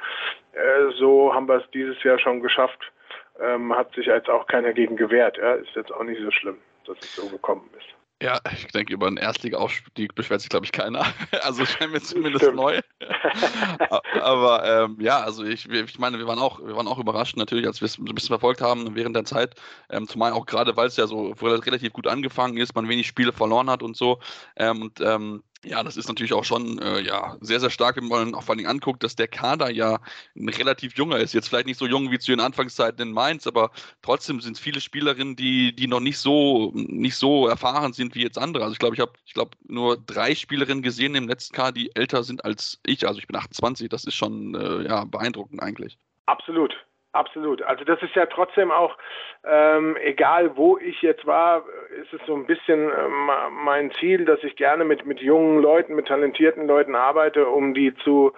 [0.52, 2.92] Äh, so haben wir es dieses Jahr schon geschafft.
[3.40, 5.36] Ähm, hat sich jetzt auch keiner gegen gewehrt.
[5.36, 6.56] Ja, ist jetzt auch nicht so schlimm,
[6.86, 7.95] dass es so gekommen ist.
[8.22, 11.04] Ja, ich denke, über einen Erstliga-Aufstieg beschwert sich, glaube ich, keiner.
[11.42, 12.56] Also scheint mir zumindest Stimmt.
[12.56, 12.80] neu.
[14.22, 17.66] Aber ähm, ja, also ich, ich meine, wir waren auch, wir waren auch überrascht natürlich,
[17.66, 19.54] als wir es ein bisschen verfolgt haben während der Zeit.
[19.90, 23.32] Ähm, zumal auch gerade, weil es ja so relativ gut angefangen ist, man wenig Spiele
[23.32, 24.18] verloren hat und so.
[24.56, 28.08] Ähm, und ähm, ja, das ist natürlich auch schon äh, ja, sehr, sehr stark, wenn
[28.08, 29.98] man auch vor allem anguckt, dass der Kader ja
[30.36, 31.32] relativ junger ist.
[31.32, 34.60] Jetzt vielleicht nicht so jung wie zu den Anfangszeiten in Mainz, aber trotzdem sind es
[34.60, 38.62] viele Spielerinnen, die, die noch nicht so, nicht so erfahren sind wie jetzt andere.
[38.62, 41.94] Also ich glaube, ich habe ich glaub, nur drei Spielerinnen gesehen im letzten Kader, die
[41.96, 43.06] älter sind als ich.
[43.06, 45.98] Also ich bin 28, das ist schon äh, ja, beeindruckend eigentlich.
[46.26, 46.74] Absolut.
[47.16, 47.62] Absolut.
[47.62, 48.96] Also das ist ja trotzdem auch,
[49.44, 51.64] ähm, egal wo ich jetzt war,
[52.02, 53.08] ist es so ein bisschen äh,
[53.50, 57.94] mein Ziel, dass ich gerne mit, mit jungen Leuten, mit talentierten Leuten arbeite, um die
[58.04, 58.32] zu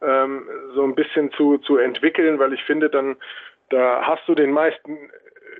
[0.00, 3.16] ähm, so ein bisschen zu, zu entwickeln, weil ich finde, dann
[3.68, 5.10] da hast du den meisten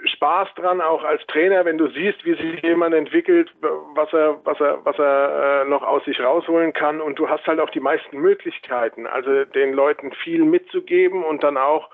[0.06, 3.50] Spaß dran, auch als Trainer, wenn du siehst, wie sich jemand entwickelt,
[3.94, 7.46] was er, was er, was er äh, noch aus sich rausholen kann und du hast
[7.46, 11.90] halt auch die meisten Möglichkeiten, also den Leuten viel mitzugeben und dann auch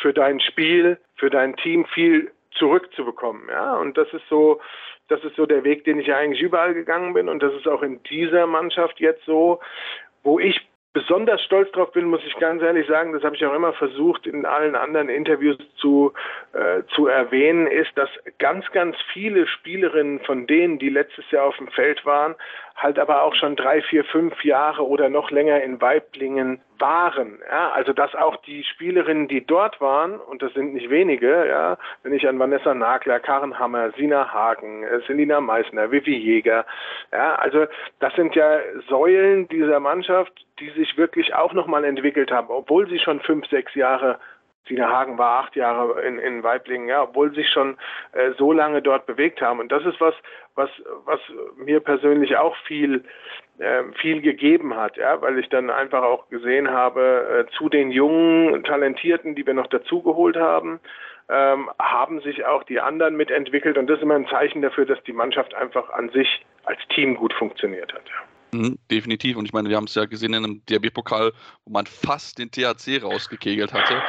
[0.00, 3.48] für dein Spiel, für dein Team viel zurückzubekommen.
[3.48, 4.60] Ja, und das ist so,
[5.08, 7.82] das ist so der Weg, den ich eigentlich überall gegangen bin und das ist auch
[7.82, 9.60] in dieser Mannschaft jetzt so,
[10.22, 13.52] wo ich besonders stolz drauf bin, muss ich ganz ehrlich sagen, das habe ich auch
[13.52, 16.14] immer versucht in allen anderen Interviews zu,
[16.54, 21.56] äh, zu erwähnen, ist, dass ganz, ganz viele Spielerinnen von denen, die letztes Jahr auf
[21.58, 22.34] dem Feld waren,
[22.76, 27.38] halt aber auch schon drei, vier, fünf Jahre oder noch länger in Weiblingen waren.
[27.50, 31.78] Ja, also dass auch die Spielerinnen, die dort waren, und das sind nicht wenige, ja,
[32.02, 36.66] wenn ich an Vanessa Nagler, Karen Hammer, Sina Hagen, äh, Selina Meissner, Vivi Jäger,
[37.12, 37.66] ja, also
[38.00, 38.58] das sind ja
[38.88, 43.74] Säulen dieser Mannschaft, die sich wirklich auch nochmal entwickelt haben, obwohl sie schon fünf, sechs
[43.74, 44.18] Jahre
[44.68, 47.76] Sina Hagen war acht Jahre in, in Weiblingen, ja, obwohl sie sich schon
[48.12, 49.60] äh, so lange dort bewegt haben.
[49.60, 50.14] Und das ist was,
[50.54, 50.70] was,
[51.04, 51.20] was
[51.56, 53.04] mir persönlich auch viel,
[53.58, 57.90] äh, viel gegeben hat, ja, weil ich dann einfach auch gesehen habe, äh, zu den
[57.90, 60.80] jungen Talentierten, die wir noch dazugeholt haben,
[61.28, 63.78] ähm, haben sich auch die anderen mitentwickelt.
[63.78, 67.16] Und das ist immer ein Zeichen dafür, dass die Mannschaft einfach an sich als Team
[67.16, 68.02] gut funktioniert hat.
[68.06, 68.58] Ja.
[68.58, 69.36] Mhm, definitiv.
[69.36, 71.32] Und ich meine, wir haben es ja gesehen in einem DRB-Pokal,
[71.64, 74.02] wo man fast den THC rausgekegelt hatte.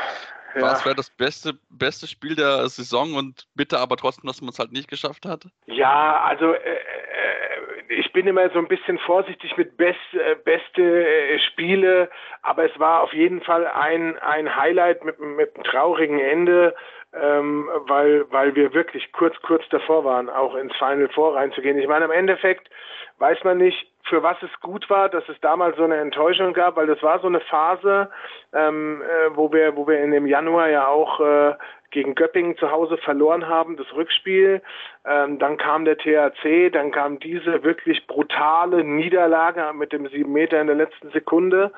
[0.58, 0.63] Ja.
[0.63, 4.60] Was wäre das beste, beste Spiel der Saison und bitte aber trotzdem, dass man es
[4.60, 5.46] halt nicht geschafft hat?
[5.65, 11.08] Ja, also äh, äh, ich bin immer so ein bisschen vorsichtig mit best, äh, beste
[11.08, 12.10] äh, Spiele,
[12.41, 16.76] aber es war auf jeden Fall ein, ein Highlight mit, mit einem traurigen Ende.
[17.13, 21.80] Ähm, weil, weil wir wirklich kurz, kurz davor waren, auch ins Final Four reinzugehen.
[21.80, 22.70] Ich meine, im Endeffekt
[23.17, 26.76] weiß man nicht, für was es gut war, dass es damals so eine Enttäuschung gab,
[26.76, 28.10] weil das war so eine Phase,
[28.54, 31.54] ähm, äh, wo wir, wo wir in dem Januar ja auch äh,
[31.91, 34.62] gegen Göppingen zu Hause verloren haben, das Rückspiel.
[35.06, 40.60] Ähm, dann kam der THC, dann kam diese wirklich brutale Niederlage mit dem sieben Meter
[40.60, 41.72] in der letzten Sekunde.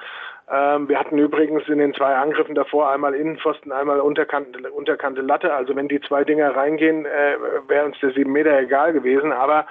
[0.52, 5.54] Ähm, wir hatten übrigens in den zwei Angriffen davor einmal Innenpfosten, einmal unterkante, unterkante Latte.
[5.54, 7.36] Also wenn die zwei Dinger reingehen, äh,
[7.68, 9.32] wäre uns der sieben Meter egal gewesen.
[9.32, 9.68] Aber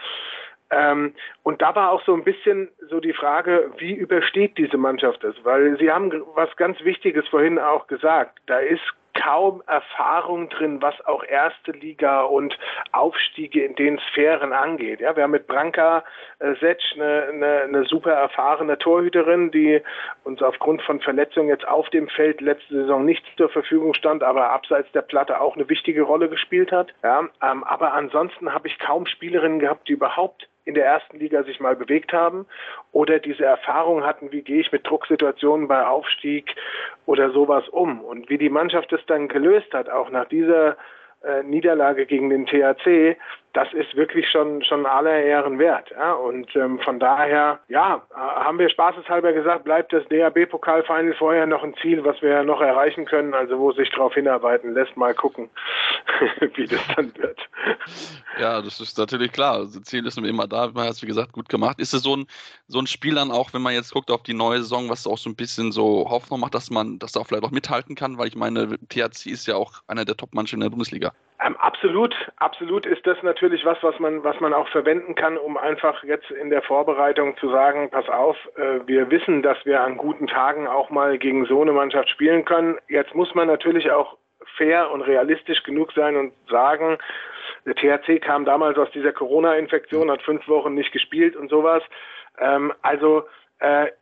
[0.71, 5.25] ähm, und da war auch so ein bisschen so die Frage, wie übersteht diese Mannschaft
[5.25, 5.35] das?
[5.43, 8.39] Weil Sie haben was ganz Wichtiges vorhin auch gesagt.
[8.47, 8.83] Da ist
[9.19, 12.57] kaum Erfahrung drin, was auch erste Liga und
[12.93, 15.01] Aufstiege in den Sphären angeht.
[15.01, 16.05] Ja, wir haben mit Branka
[16.39, 19.81] äh, Setsch eine, eine, eine super erfahrene Torhüterin, die
[20.25, 24.51] uns aufgrund von Verletzungen jetzt auf dem Feld letzte Saison nicht zur Verfügung stand, aber
[24.51, 26.89] abseits der Platte auch eine wichtige Rolle gespielt hat.
[27.03, 31.43] Ja, ähm, aber ansonsten habe ich kaum Spielerinnen gehabt, die überhaupt in der ersten Liga
[31.45, 32.45] sich mal bewegt haben
[32.93, 36.55] oder diese Erfahrung hatten, wie gehe ich mit Drucksituationen bei Aufstieg
[37.07, 38.03] oder sowas um.
[38.03, 40.77] Und wie die Mannschaft es dann gelöst hat, auch nach dieser
[41.25, 43.17] äh, Niederlage gegen den THC,
[43.59, 45.91] das ist wirklich schon, schon aller Ehren wert.
[45.91, 46.13] Ja?
[46.13, 51.75] Und ähm, von daher, ja, haben wir spaßeshalber gesagt, bleibt das DHB-Pokalfinal vorher noch ein
[51.83, 54.97] Ziel, was wir noch erreichen können, also wo sich darauf hinarbeiten lässt.
[54.97, 55.51] Mal gucken,
[56.55, 57.41] wie das dann wird.
[58.39, 59.55] Ja, das ist natürlich klar.
[59.55, 61.81] Also Ziel ist immer da, man hat es wie gesagt gut gemacht.
[61.81, 62.29] Ist es so ein,
[62.69, 65.19] so ein Spiel dann auch, wenn man jetzt guckt auf die neue Saison, was auch
[65.19, 68.29] so ein bisschen so Hoffnung macht, dass man das auch vielleicht auch mithalten kann, weil
[68.29, 71.13] ich meine, THC ist ja auch einer der Top-Mannschaften in der Bundesliga.
[71.49, 75.57] Ähm, absolut, absolut ist das natürlich was, was man, was man auch verwenden kann, um
[75.57, 79.97] einfach jetzt in der Vorbereitung zu sagen, pass auf, äh, wir wissen, dass wir an
[79.97, 82.77] guten Tagen auch mal gegen so eine Mannschaft spielen können.
[82.89, 84.19] Jetzt muss man natürlich auch
[84.57, 86.99] fair und realistisch genug sein und sagen,
[87.65, 91.83] der THC kam damals aus dieser Corona-Infektion, hat fünf Wochen nicht gespielt und sowas.
[92.39, 93.25] Ähm, also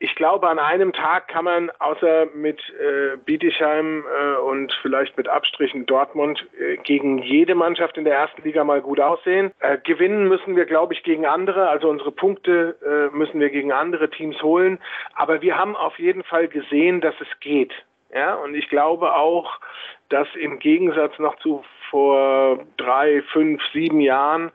[0.01, 5.29] ich glaube, an einem Tag kann man außer mit äh, Bietigheim äh, und vielleicht mit
[5.29, 9.53] Abstrichen Dortmund äh, gegen jede Mannschaft in der ersten Liga mal gut aussehen.
[9.61, 11.69] Äh, gewinnen müssen wir, glaube ich, gegen andere.
[11.69, 14.79] Also unsere Punkte äh, müssen wir gegen andere Teams holen.
[15.15, 17.73] Aber wir haben auf jeden Fall gesehen, dass es geht.
[18.13, 19.59] Ja, und ich glaube auch,
[20.11, 24.53] dass im Gegensatz noch zu vor drei, fünf, sieben Jahren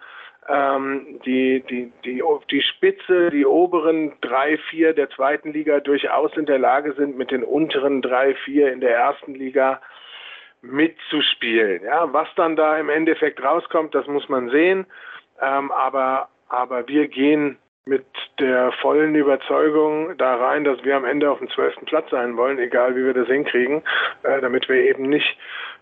[0.47, 6.45] ähm, die, die, die, die Spitze, die oberen drei, vier der zweiten Liga durchaus in
[6.45, 9.81] der Lage sind, mit den unteren drei, vier in der ersten Liga
[10.61, 11.83] mitzuspielen.
[11.83, 14.85] Ja, was dann da im Endeffekt rauskommt, das muss man sehen.
[15.41, 18.05] Ähm, aber, aber wir gehen mit
[18.39, 22.59] der vollen Überzeugung da rein, dass wir am Ende auf dem zwölften Platz sein wollen,
[22.59, 23.81] egal wie wir das hinkriegen,
[24.23, 25.37] äh, damit wir eben nicht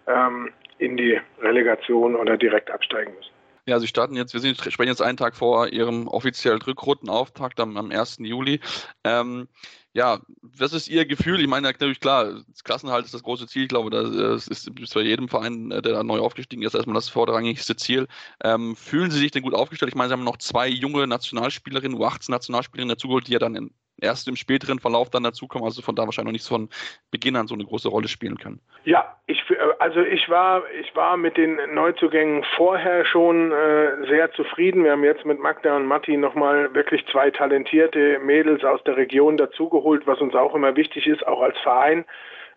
[0.07, 3.38] ähm, in die Relegation oder direkt absteigen müssen.
[3.69, 7.77] Ja, sie starten jetzt, wir sind, sprechen jetzt einen Tag vor ihrem offiziellen Rückrundenauftakt am,
[7.77, 8.17] am 1.
[8.21, 8.61] Juli.
[9.03, 9.47] Ähm,
[9.93, 11.39] ja, was ist Ihr Gefühl?
[11.39, 13.63] Ich meine, natürlich klar, Klassenhalt ist das große Ziel.
[13.63, 17.09] Ich glaube, das ist bei jedem Verein, äh, der da neu aufgestiegen ist, erstmal das
[17.09, 18.07] vorrangigste Ziel.
[18.43, 19.89] Ähm, fühlen Sie sich denn gut aufgestellt?
[19.89, 24.27] Ich meine, Sie haben noch zwei junge Nationalspielerinnen, U18-Nationalspielerinnen dazugeholt, die ja dann in, erst
[24.27, 26.69] im späteren Verlauf dann dazukommen, also von da wahrscheinlich noch nicht von
[27.11, 28.59] Beginn an so eine große Rolle spielen können.
[28.85, 29.43] Ja, ich,
[29.79, 34.83] also ich war, ich war mit den Neuzugängen vorher schon äh, sehr zufrieden.
[34.83, 39.37] Wir haben jetzt mit Magda und Matti nochmal wirklich zwei talentierte Mädels aus der Region
[39.37, 42.05] dazugeholt, was uns auch immer wichtig ist, auch als Verein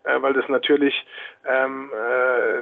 [0.03, 0.93] äh, weil das natürlich
[1.47, 2.61] ähm, äh,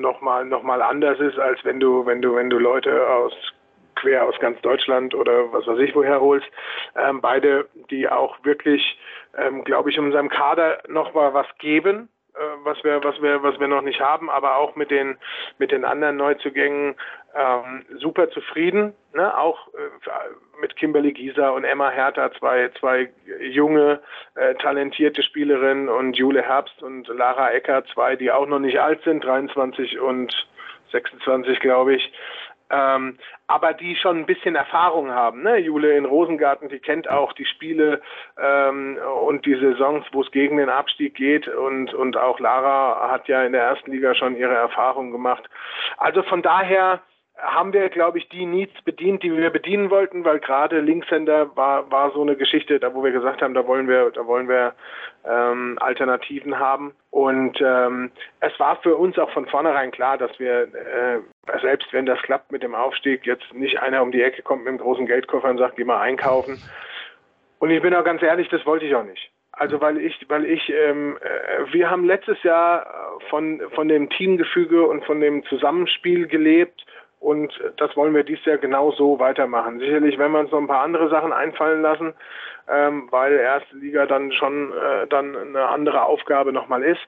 [0.00, 3.32] nochmal noch mal anders ist, als wenn du, wenn du, wenn du Leute aus
[4.00, 6.46] quer aus ganz Deutschland oder was weiß ich woher holst.
[6.96, 8.98] Ähm, beide, die auch wirklich,
[9.36, 13.42] ähm, glaube ich, in unserem Kader noch mal was geben, äh, was wir, was wir,
[13.42, 15.18] was wir noch nicht haben, aber auch mit den,
[15.58, 16.94] mit den anderen Neuzugängen
[17.34, 18.94] ähm, super zufrieden.
[19.14, 19.36] Ne?
[19.36, 24.00] Auch äh, mit Kimberly Gieser und Emma Hertha, zwei, zwei junge,
[24.34, 29.02] äh, talentierte Spielerinnen und Jule Herbst und Lara Ecker, zwei, die auch noch nicht alt
[29.02, 30.32] sind, 23 und
[30.92, 32.12] 26, glaube ich
[32.70, 35.42] ähm, aber die schon ein bisschen Erfahrung haben.
[35.42, 35.58] Ne?
[35.58, 38.00] Jule in Rosengarten, die kennt auch die Spiele
[38.38, 43.28] ähm, und die Saisons, wo es gegen den Abstieg geht und, und auch Lara hat
[43.28, 45.48] ja in der ersten Liga schon ihre Erfahrungen gemacht.
[45.96, 47.00] Also von daher
[47.40, 51.90] haben wir, glaube ich, die Needs bedient, die wir bedienen wollten, weil gerade Linkshänder war,
[51.90, 54.74] war so eine Geschichte, da wo wir gesagt haben, da wollen wir, da wollen wir
[55.24, 56.94] ähm, Alternativen haben.
[57.10, 61.20] Und ähm, es war für uns auch von vornherein klar, dass wir, äh,
[61.60, 64.68] selbst wenn das klappt mit dem Aufstieg, jetzt nicht einer um die Ecke kommt mit
[64.68, 66.62] einem großen Geldkoffer und sagt, geh mal einkaufen.
[67.58, 69.30] Und ich bin auch ganz ehrlich, das wollte ich auch nicht.
[69.52, 72.86] Also weil ich, weil ich, ähm, äh, wir haben letztes Jahr
[73.28, 76.84] von von dem Teamgefüge und von dem Zusammenspiel gelebt
[77.20, 79.80] und das wollen wir dieses Jahr genau so weitermachen.
[79.80, 82.14] Sicherlich werden wir uns noch ein paar andere Sachen einfallen lassen,
[82.68, 87.00] ähm, weil erste Liga dann schon äh, dann eine andere Aufgabe nochmal ist.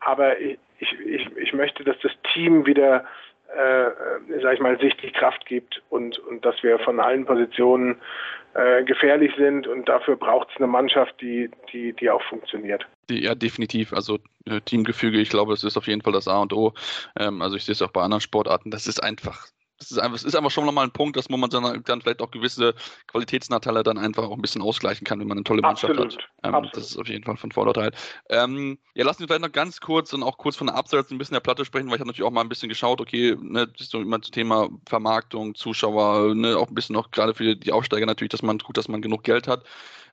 [0.00, 3.04] Aber ich, ich, ich möchte, dass das Team wieder,
[3.56, 7.96] äh, sag ich mal, sich die Kraft gibt und, und dass wir von allen Positionen
[8.54, 12.86] äh, gefährlich sind und dafür braucht es eine Mannschaft, die, die, die auch funktioniert.
[13.10, 13.92] Ja, definitiv.
[13.92, 16.72] Also äh, Teamgefüge, ich glaube, das ist auf jeden Fall das A und O.
[17.18, 18.70] Ähm, also ich sehe es auch bei anderen Sportarten.
[18.70, 19.46] Das ist einfach
[19.80, 22.20] das ist einfach, es ist einfach schon nochmal ein Punkt, dass man dann, dann vielleicht
[22.20, 22.74] auch gewisse
[23.06, 26.18] Qualitätsnachteile dann einfach auch ein bisschen ausgleichen kann, wenn man eine tolle Mannschaft Absolut.
[26.42, 26.54] hat.
[26.54, 27.90] Ähm, das ist auf jeden Fall von Vorteil.
[28.28, 31.16] Ähm, ja, lassen wir vielleicht noch ganz kurz und auch kurz von der Abseits ein
[31.16, 33.68] bisschen der Platte sprechen, weil ich habe natürlich auch mal ein bisschen geschaut, okay, ne,
[33.78, 38.04] so immer das Thema Vermarktung, Zuschauer, ne, auch ein bisschen noch gerade für die Aufsteiger
[38.04, 39.64] natürlich, dass man gut, dass man genug Geld hat.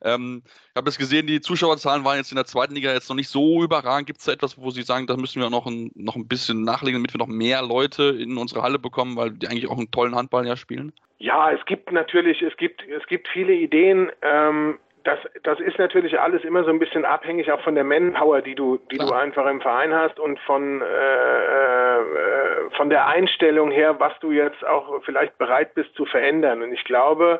[0.03, 3.15] Ähm, ich habe es gesehen, die Zuschauerzahlen waren jetzt in der zweiten Liga jetzt noch
[3.15, 4.07] nicht so überragend.
[4.07, 6.63] Gibt es da etwas, wo Sie sagen, da müssen wir noch ein, noch ein bisschen
[6.63, 9.91] nachlegen, damit wir noch mehr Leute in unsere Halle bekommen, weil die eigentlich auch einen
[9.91, 10.93] tollen Handball ja spielen?
[11.19, 14.11] Ja, es gibt natürlich, es gibt, es gibt viele Ideen.
[14.21, 18.41] Ähm, das, das ist natürlich alles immer so ein bisschen abhängig auch von der Manpower,
[18.41, 23.71] die du, die du einfach im Verein hast und von, äh, äh, von der Einstellung
[23.71, 26.61] her, was du jetzt auch vielleicht bereit bist zu verändern.
[26.61, 27.39] Und ich glaube,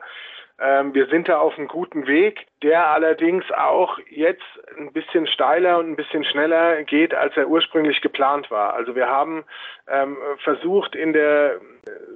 [0.59, 4.43] ähm, wir sind da auf einem guten Weg, der allerdings auch jetzt
[4.77, 8.73] ein bisschen steiler und ein bisschen schneller geht, als er ursprünglich geplant war.
[8.73, 9.43] Also wir haben
[9.87, 11.61] ähm, versucht in der,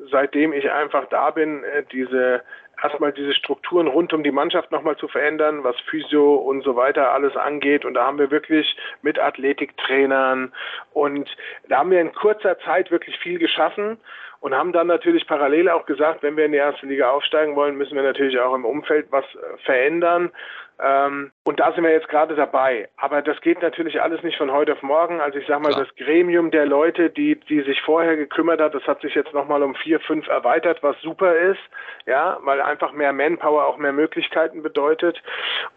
[0.10, 2.44] seitdem ich einfach da bin, äh, diese
[2.84, 7.12] erstmal diese Strukturen rund um die Mannschaft nochmal zu verändern, was Physio und so weiter
[7.12, 7.86] alles angeht.
[7.86, 10.52] Und da haben wir wirklich mit Athletiktrainern
[10.94, 11.30] und
[11.70, 14.00] da haben wir in kurzer Zeit wirklich viel geschaffen
[14.42, 17.78] und haben dann natürlich parallel auch gesagt, wenn wir in die erste Liga aufsteigen wollen,
[17.78, 20.32] müssen wir natürlich auch im Umfeld was äh, verändern.
[20.84, 22.90] Ähm, und da sind wir jetzt gerade dabei.
[22.98, 25.22] Aber das geht natürlich alles nicht von heute auf morgen.
[25.22, 25.86] Also ich sage mal, Klar.
[25.86, 29.62] das Gremium der Leute, die, die sich vorher gekümmert hat, das hat sich jetzt nochmal
[29.62, 31.60] um vier, fünf erweitert, was super ist,
[32.08, 35.22] ja, weil einfach mehr Manpower auch mehr Möglichkeiten bedeutet.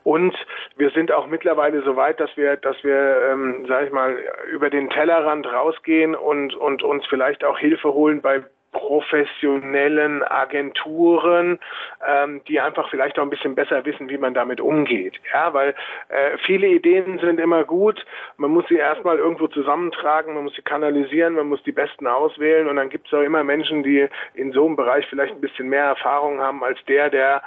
[0.05, 0.35] Und
[0.77, 4.17] wir sind auch mittlerweile so weit, dass wir, dass wir, ähm, sage ich mal,
[4.51, 8.43] über den Tellerrand rausgehen und, und uns vielleicht auch Hilfe holen bei
[8.75, 11.59] professionellen Agenturen,
[12.07, 15.15] ähm, die einfach vielleicht auch ein bisschen besser wissen, wie man damit umgeht.
[15.33, 15.71] Ja, weil
[16.09, 18.05] äh, viele Ideen sind immer gut.
[18.37, 22.69] Man muss sie erstmal irgendwo zusammentragen, man muss sie kanalisieren, man muss die besten auswählen
[22.69, 25.69] und dann gibt es auch immer Menschen, die in so einem Bereich vielleicht ein bisschen
[25.69, 27.43] mehr Erfahrung haben als der, der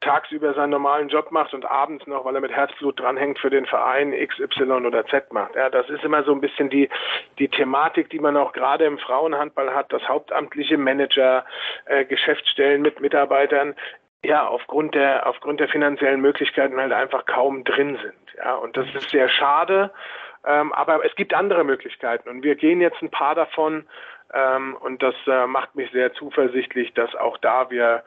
[0.00, 3.66] tagsüber seinen normalen Job macht und abends noch, weil er mit Herzblut dranhängt, für den
[3.66, 5.54] Verein X, Y oder Z macht.
[5.54, 6.88] Ja, das ist immer so ein bisschen die,
[7.38, 11.44] die Thematik, die man auch gerade im Frauenhandball hat, dass hauptamtliche Manager,
[11.86, 13.74] äh, Geschäftsstellen mit Mitarbeitern
[14.22, 18.36] ja, aufgrund der, aufgrund der finanziellen Möglichkeiten halt einfach kaum drin sind.
[18.36, 19.90] Ja, und das ist sehr schade.
[20.44, 23.86] Ähm, aber es gibt andere Möglichkeiten und wir gehen jetzt ein paar davon
[24.32, 28.02] ähm, und das äh, macht mich sehr zuversichtlich, dass auch da wir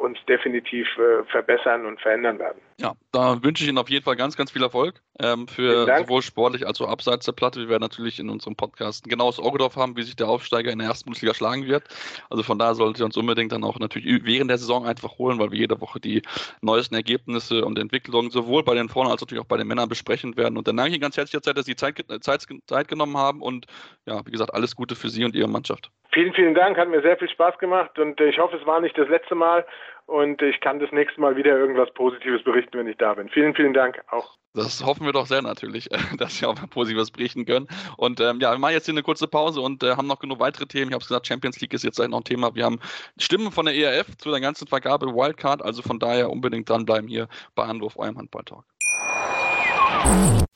[0.00, 2.60] uns definitiv äh, verbessern und verändern werden.
[2.80, 6.22] Ja, da wünsche ich Ihnen auf jeden Fall ganz, ganz viel Erfolg ähm, für sowohl
[6.22, 7.60] sportlich als auch abseits der Platte.
[7.60, 10.72] Wir werden natürlich in unserem Podcast ein genaues Auge drauf haben, wie sich der Aufsteiger
[10.72, 11.84] in der ersten Bundesliga schlagen wird.
[12.30, 15.38] Also von daher solltet ihr uns unbedingt dann auch natürlich während der Saison einfach holen,
[15.38, 16.22] weil wir jede Woche die
[16.62, 20.38] neuesten Ergebnisse und Entwicklungen sowohl bei den Frauen als natürlich auch bei den Männern besprechen
[20.38, 20.56] werden.
[20.56, 23.66] Und dann danke ich Ihnen ganz herzlich, dass Sie Zeit, Zeit, Zeit genommen haben und
[24.06, 25.90] ja, wie gesagt, alles Gute für Sie und Ihre Mannschaft.
[26.12, 28.96] Vielen, vielen Dank, hat mir sehr viel Spaß gemacht und ich hoffe, es war nicht
[28.96, 29.66] das letzte Mal
[30.10, 33.28] und ich kann das nächste Mal wieder irgendwas Positives berichten, wenn ich da bin.
[33.28, 34.36] Vielen, vielen Dank auch.
[34.54, 37.68] Das hoffen wir doch sehr natürlich, dass Sie auch mal Positives berichten können.
[37.96, 40.40] Und ähm, ja, wir machen jetzt hier eine kurze Pause und äh, haben noch genug
[40.40, 40.90] weitere Themen.
[40.90, 42.54] Ich habe es gesagt, Champions League ist jetzt noch ein Thema.
[42.56, 42.80] Wir haben
[43.18, 47.28] Stimmen von der ERF zu der ganzen Vergabe Wildcard, also von daher unbedingt dranbleiben hier
[47.54, 48.64] bei Anruf, eurem Handball-Talk.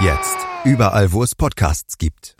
[0.00, 0.36] Jetzt.
[0.64, 2.35] Überall, wo es Podcasts gibt.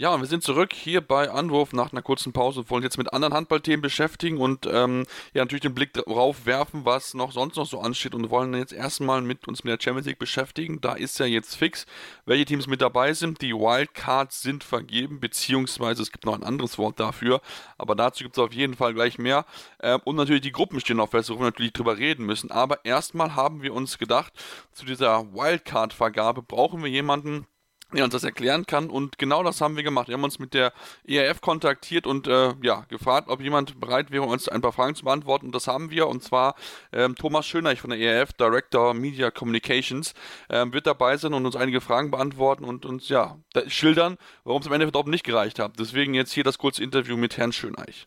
[0.00, 2.96] Ja, und wir sind zurück hier bei Anwurf nach einer kurzen Pause und wollen jetzt
[2.96, 7.56] mit anderen Handballthemen beschäftigen und ähm, ja natürlich den Blick darauf werfen, was noch sonst
[7.56, 10.80] noch so ansteht und wollen jetzt erstmal mit uns mit der Champions League beschäftigen.
[10.80, 11.84] Da ist ja jetzt fix,
[12.24, 13.42] welche Teams mit dabei sind.
[13.42, 17.42] Die Wildcards sind vergeben, beziehungsweise es gibt noch ein anderes Wort dafür,
[17.76, 19.44] aber dazu gibt es auf jeden Fall gleich mehr.
[19.82, 22.50] Ähm, und natürlich die Gruppen stehen auf fest, worüber wir natürlich drüber reden müssen.
[22.50, 24.32] Aber erstmal haben wir uns gedacht,
[24.72, 27.46] zu dieser Wildcard-Vergabe brauchen wir jemanden,
[27.96, 28.90] der uns das erklären kann.
[28.90, 30.08] Und genau das haben wir gemacht.
[30.08, 30.72] Wir haben uns mit der
[31.06, 35.04] ERF kontaktiert und äh, ja, gefragt, ob jemand bereit wäre, uns ein paar Fragen zu
[35.04, 35.46] beantworten.
[35.46, 36.08] Und das haben wir.
[36.08, 36.54] Und zwar
[36.92, 40.14] ähm, Thomas Schöneich von der ERF, Director Media Communications,
[40.48, 44.66] ähm, wird dabei sein und uns einige Fragen beantworten und uns ja schildern, warum es
[44.66, 45.78] am Ende überhaupt nicht gereicht hat.
[45.78, 48.06] Deswegen jetzt hier das kurze Interview mit Herrn Schöneich.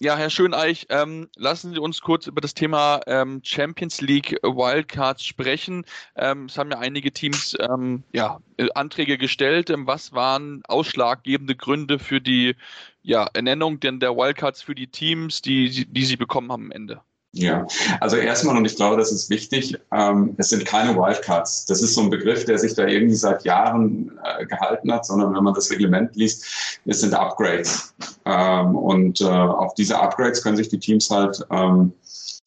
[0.00, 5.24] Ja, Herr Schöneich, ähm, lassen Sie uns kurz über das Thema ähm, Champions League Wildcards
[5.24, 5.84] sprechen.
[6.14, 9.70] Ähm, es haben ja einige Teams ähm, ja, äh, Anträge gestellt.
[9.70, 12.54] Ähm, was waren ausschlaggebende Gründe für die
[13.02, 17.00] ja, Ernennung denn der Wildcards für die Teams, die, die Sie bekommen haben am Ende?
[17.32, 17.66] Ja,
[18.00, 21.66] also erstmal, und ich glaube, das ist wichtig, ähm, es sind keine Wildcards.
[21.66, 25.34] Das ist so ein Begriff, der sich da irgendwie seit Jahren äh, gehalten hat, sondern
[25.34, 27.94] wenn man das Reglement liest, es sind Upgrades.
[28.24, 31.92] Ähm, und äh, auf diese Upgrades können sich die Teams halt ähm,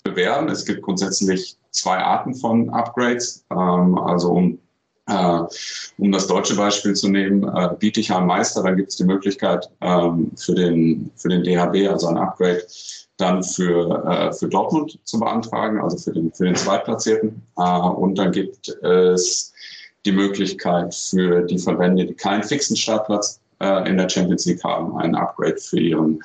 [0.03, 0.49] bewerben.
[0.49, 3.45] Es gibt grundsätzlich zwei Arten von Upgrades.
[3.51, 4.59] Ähm, also um
[5.07, 5.41] äh,
[5.97, 10.31] um das deutsche Beispiel zu nehmen, äh, Bietigheim Meister, dann gibt es die Möglichkeit ähm,
[10.37, 12.63] für, den, für den DHB, also ein Upgrade,
[13.21, 17.41] dann für, äh, für Dortmund zu beantragen, also für den, für den Zweitplatzierten.
[17.57, 19.53] Äh, und dann gibt es
[20.05, 24.97] die Möglichkeit für die Verbände, die keinen fixen Startplatz äh, in der Champions League haben,
[24.97, 26.19] einen Upgrade für ihren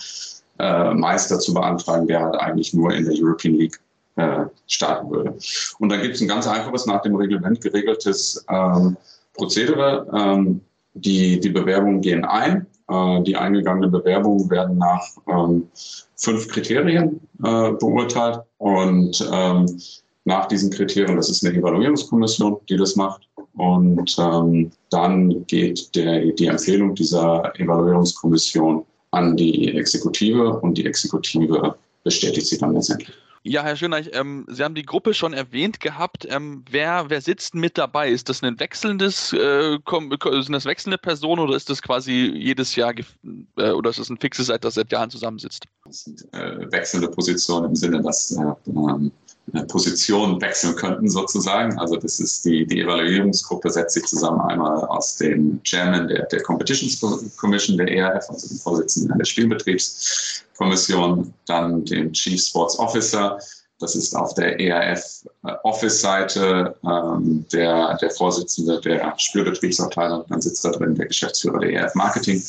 [0.59, 3.79] äh, Meister zu beantragen, der halt eigentlich nur in der European League
[4.17, 5.37] äh, starten würde.
[5.79, 8.97] Und dann gibt es ein ganz einfaches, nach dem Reglement geregeltes ähm,
[9.35, 10.07] Prozedere.
[10.15, 10.63] Ähm,
[10.95, 15.67] die, die Bewerbungen gehen ein die eingegangenen Bewerbungen werden nach ähm,
[16.17, 19.67] fünf Kriterien äh, beurteilt und ähm,
[20.25, 23.29] nach diesen Kriterien, das ist eine Evaluierungskommission, die das macht.
[23.57, 31.77] Und ähm, dann geht der, die Empfehlung dieser Evaluierungskommission an die Exekutive und die Exekutive
[32.03, 33.17] bestätigt sie dann letztendlich.
[33.49, 36.27] Ja, Herr Schöneich, ähm, Sie haben die Gruppe schon erwähnt gehabt.
[36.29, 38.11] Ähm, wer, wer sitzt mit dabei?
[38.11, 42.93] Ist das ein wechselndes, äh, sind das wechselnde Personen oder ist das quasi jedes Jahr
[43.57, 45.65] äh, oder ist das ein fixes Seit, das seit Jahren zusammensitzt?
[45.85, 49.13] Das sind äh, wechselnde Positionen im Sinne, dass äh, ähm,
[49.69, 51.79] Position wechseln könnten sozusagen.
[51.79, 56.43] Also das ist die, die Evaluierungsgruppe setzt sich zusammen einmal aus dem Chairman der, der
[56.43, 57.01] Competitions
[57.37, 63.39] Commission, der ERF, also dem Vorsitzenden der Spielbetriebskommission, dann dem Chief Sports Officer,
[63.79, 65.53] das ist auf der ERF äh,
[66.85, 70.25] ähm, der, der Vorsitzende der Spielbetriebsabteilung.
[70.29, 72.43] Dann sitzt da drin der Geschäftsführer der ERF Marketing.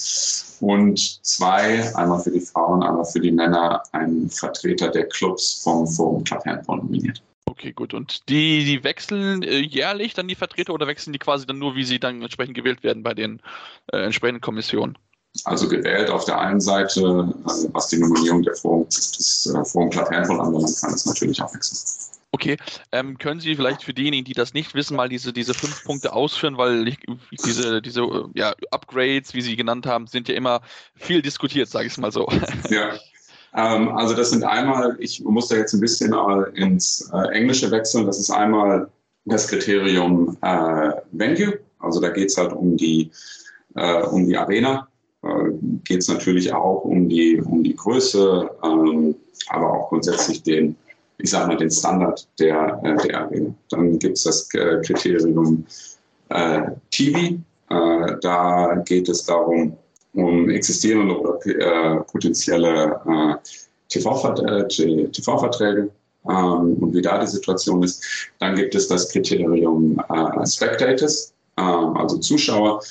[0.62, 5.86] Und zwei, einmal für die Frauen, einmal für die Männer, ein Vertreter der Clubs vom
[5.86, 7.22] Forum Club Handball nominiert.
[7.46, 7.94] Okay, gut.
[7.94, 11.76] Und die, die wechseln äh, jährlich dann die Vertreter oder wechseln die quasi dann nur,
[11.76, 13.42] wie sie dann entsprechend gewählt werden bei den
[13.92, 14.98] äh, entsprechenden Kommissionen?
[15.44, 19.90] Also gewählt auf der einen Seite, also was die Nominierung der Forum, des äh, Forum
[19.90, 21.78] Club Handball anbelangt, kann es natürlich auch wechseln.
[22.32, 22.58] Okay,
[22.92, 26.14] ähm, können Sie vielleicht für diejenigen, die das nicht wissen, mal diese, diese fünf Punkte
[26.14, 26.98] ausführen, weil ich,
[27.46, 30.62] diese, diese ja, Upgrades, wie Sie genannt haben, sind ja immer
[30.96, 32.28] viel diskutiert, sage ich es mal so.
[32.70, 32.94] Ja,
[33.56, 36.14] ähm, also das sind einmal, ich muss da jetzt ein bisschen
[36.54, 38.92] ins äh, Englische wechseln, das ist einmal
[39.26, 43.10] das Kriterium äh, Venue, also da geht es halt um die,
[43.76, 44.97] äh, um die Arena, äh,
[45.84, 49.16] geht es natürlich auch um die, um die Größe, ähm,
[49.50, 50.76] aber auch grundsätzlich den,
[51.18, 53.54] ich sage mal, den Standard der, äh, der Arena.
[53.70, 55.66] Dann gibt es das äh, Kriterium
[56.30, 56.62] äh,
[56.92, 57.20] TV.
[57.70, 59.76] Äh, da geht es darum,
[60.14, 63.36] um existierende oder äh, potenzielle äh,
[63.90, 65.92] TV-Verträge TV
[66.30, 68.04] ähm, und wie da die Situation ist.
[68.40, 70.02] Dann gibt es das Kriterium
[70.46, 72.82] Spectators, ähm, also Zuschauer.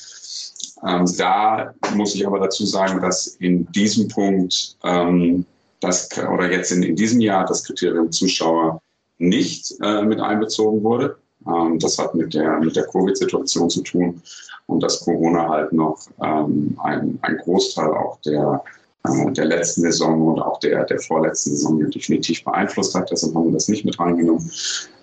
[0.85, 5.47] Ähm, da muss ich aber dazu sagen, dass in diesem Punkt ähm,
[5.81, 8.81] das, oder jetzt in, in diesem Jahr das Kriterium Zuschauer
[9.19, 11.17] nicht äh, mit einbezogen wurde.
[11.47, 14.23] Ähm, das hat mit der, mit der Covid-Situation zu tun
[14.67, 18.63] und dass Corona halt noch ähm, ein, ein Großteil auch der
[19.07, 23.11] äh, der letzten Saison und auch der, der vorletzten Saison definitiv beeinflusst hat.
[23.11, 24.51] Deshalb haben wir das nicht mit reingenommen.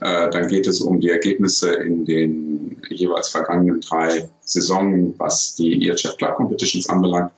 [0.01, 5.87] Äh, dann geht es um die Ergebnisse in den jeweils vergangenen drei Saisonen, was die
[5.87, 7.31] EHF Club Competitions anbelangt.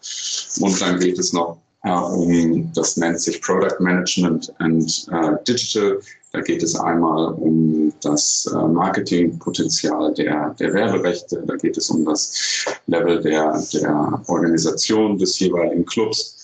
[0.59, 5.07] Und dann geht es noch äh, um, das nennt sich Product Management and
[5.47, 5.99] Digital.
[6.32, 12.66] Da geht es einmal um das Marketingpotenzial der, der Werberechte, da geht es um das
[12.88, 16.36] Level der, der Organisation des jeweiligen Clubs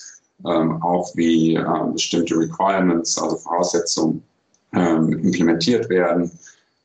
[0.46, 4.24] ähm, auch wie ähm, bestimmte Requirements, also Voraussetzungen
[4.74, 6.32] ähm, implementiert werden.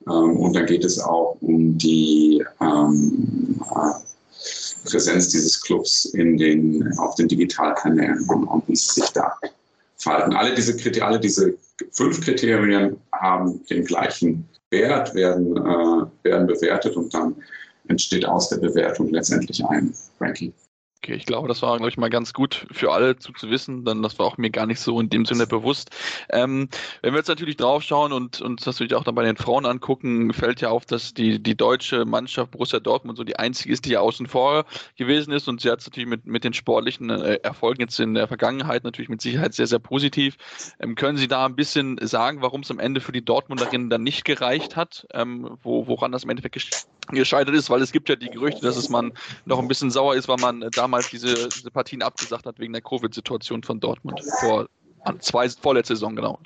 [0.08, 6.96] Ähm, und dann geht es auch um die ähm, äh, Präsenz dieses Clubs in den,
[6.98, 9.32] auf den Digitalkanälen und, und wie sie sich da
[9.96, 10.34] verhalten.
[10.34, 11.54] Alle diese, alle diese
[11.92, 17.34] fünf Kriterien haben den gleichen Wert, werden, äh, werden bewertet und dann
[17.88, 20.52] entsteht aus der Bewertung letztendlich ein Ranking.
[21.06, 23.84] Okay, ich glaube, das war, glaube ich, mal ganz gut für alle zu, zu wissen,
[23.84, 25.90] denn das war auch mir gar nicht so in dem Sinne bewusst.
[26.30, 26.68] Ähm,
[27.00, 30.32] wenn wir jetzt natürlich draufschauen und uns das natürlich auch dann bei den Frauen angucken,
[30.32, 33.90] fällt ja auf, dass die, die deutsche Mannschaft Borussia Dortmund so die einzige ist, die
[33.90, 34.64] ja außen vor
[34.96, 38.14] gewesen ist und sie hat es natürlich mit, mit den sportlichen äh, Erfolgen jetzt in
[38.14, 40.36] der Vergangenheit natürlich mit Sicherheit sehr, sehr positiv.
[40.80, 44.02] Ähm, können Sie da ein bisschen sagen, warum es am Ende für die Dortmunderinnen dann
[44.02, 48.16] nicht gereicht hat, ähm, wo, woran das im Endeffekt gescheitert ist, weil es gibt ja
[48.16, 49.12] die Gerüchte, dass es man
[49.44, 52.82] noch ein bisschen sauer ist, weil man damals diese, diese Partien abgesagt hat wegen der
[52.82, 54.68] Covid-Situation von Dortmund vor
[55.20, 56.38] zwei, vorletzte Saison, genau.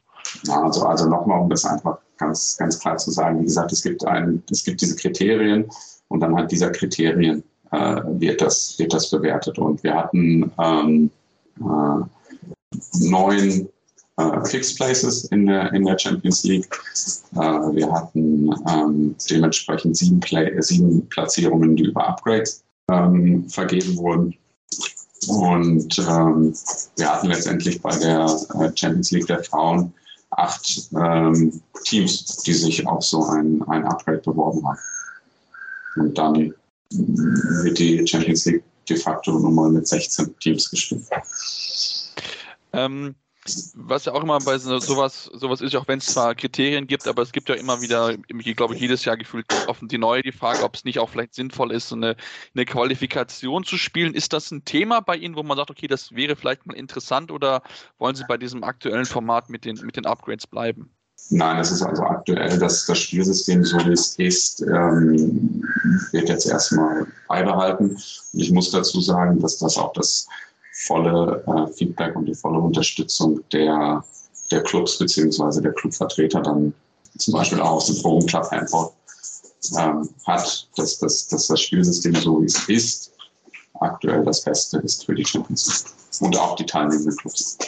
[0.48, 4.04] Also, also nochmal, um das einfach ganz, ganz klar zu sagen, wie gesagt, es gibt,
[4.04, 5.68] ein, es gibt diese Kriterien
[6.08, 7.42] und anhand dieser Kriterien
[7.72, 9.58] äh, wird, das, wird das bewertet.
[9.58, 11.10] Und wir hatten ähm,
[11.58, 13.68] äh, neun
[14.16, 16.68] äh, Fixed Places in der, in der Champions League.
[17.34, 24.36] Äh, wir hatten ähm, dementsprechend sieben, Play sieben Platzierungen, die über Upgrades ähm, vergeben wurden.
[25.28, 26.54] Und ähm,
[26.96, 28.24] wir hatten letztendlich bei der
[28.54, 29.92] äh, Champions League der Frauen
[30.30, 34.78] acht ähm, Teams, die sich auf so ein, ein Upgrade beworben haben.
[35.96, 36.54] Und dann
[36.90, 41.04] wird die Champions League de facto nochmal mit 16 Teams gespielt.
[42.72, 43.14] Ähm,
[43.74, 47.08] was ja auch immer bei so, sowas, sowas ist, auch wenn es zwar Kriterien gibt,
[47.08, 50.32] aber es gibt ja immer wieder, glaube ich, jedes Jahr gefühlt offen die neue die
[50.32, 52.16] Frage, ob es nicht auch vielleicht sinnvoll ist, so eine,
[52.54, 54.14] eine Qualifikation zu spielen.
[54.14, 57.30] Ist das ein Thema bei Ihnen, wo man sagt, okay, das wäre vielleicht mal interessant
[57.30, 57.62] oder
[57.98, 60.90] wollen Sie bei diesem aktuellen Format mit den, mit den Upgrades bleiben?
[61.28, 65.62] Nein, es ist also aktuell, dass das Spielsystem, so wie es ist, ähm,
[66.12, 67.90] wird jetzt erstmal beibehalten.
[67.90, 70.26] Und ich muss dazu sagen, dass das auch das
[70.86, 74.04] volle äh, Feedback und die volle Unterstützung der,
[74.50, 76.74] der Clubs beziehungsweise der Clubvertreter dann
[77.18, 78.90] zum Beispiel auch aus dem Forum Club Handball
[79.78, 83.12] ähm, hat, dass, dass, dass das Spielsystem so wie es ist,
[83.80, 87.58] aktuell das Beste ist für die Champions League und auch die teilnehmenden Clubs.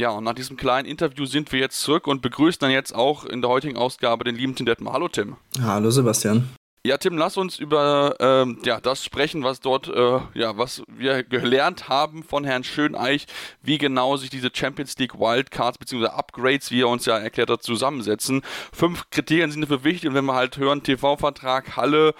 [0.00, 3.24] Ja, und nach diesem kleinen Interview sind wir jetzt zurück und begrüßen dann jetzt auch
[3.24, 4.92] in der heutigen Ausgabe den lieben Tim Detmer.
[4.94, 5.36] Hallo Tim.
[5.60, 6.48] Hallo Sebastian.
[6.84, 11.22] Ja, Tim, lass uns über ähm, ja, das sprechen, was dort, äh, ja, was wir
[11.22, 13.26] gelernt haben von Herrn Schöneich,
[13.62, 16.06] wie genau sich diese Champions League Wildcards bzw.
[16.06, 18.42] Upgrades, wie er uns ja erklärt hat, zusammensetzen.
[18.72, 22.14] Fünf Kriterien sind dafür wichtig und wenn wir halt hören, TV-Vertrag, Halle,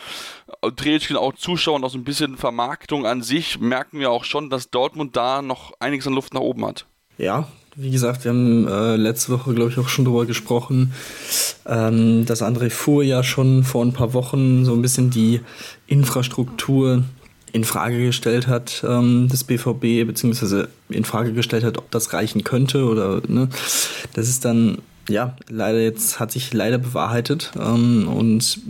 [0.76, 4.48] Drehchen auch Zuschauer und auch so ein bisschen Vermarktung an sich, merken wir auch schon,
[4.48, 6.86] dass Dortmund da noch einiges an Luft nach oben hat.
[7.18, 10.92] Ja, wie gesagt, wir haben äh, letzte Woche, glaube ich, auch schon darüber gesprochen,
[11.66, 15.40] ähm, dass André Fuhr ja schon vor ein paar Wochen so ein bisschen die
[15.86, 17.04] Infrastruktur
[17.52, 22.44] in Frage gestellt hat, ähm, des BVB, beziehungsweise in Frage gestellt hat, ob das reichen
[22.44, 23.48] könnte oder, ne.
[24.14, 24.78] Das ist dann
[25.09, 28.61] ja, leider jetzt hat sich leider bewahrheitet ähm, und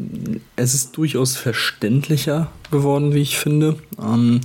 [0.56, 3.76] es ist durchaus verständlicher geworden, wie ich finde.
[4.00, 4.40] Ähm,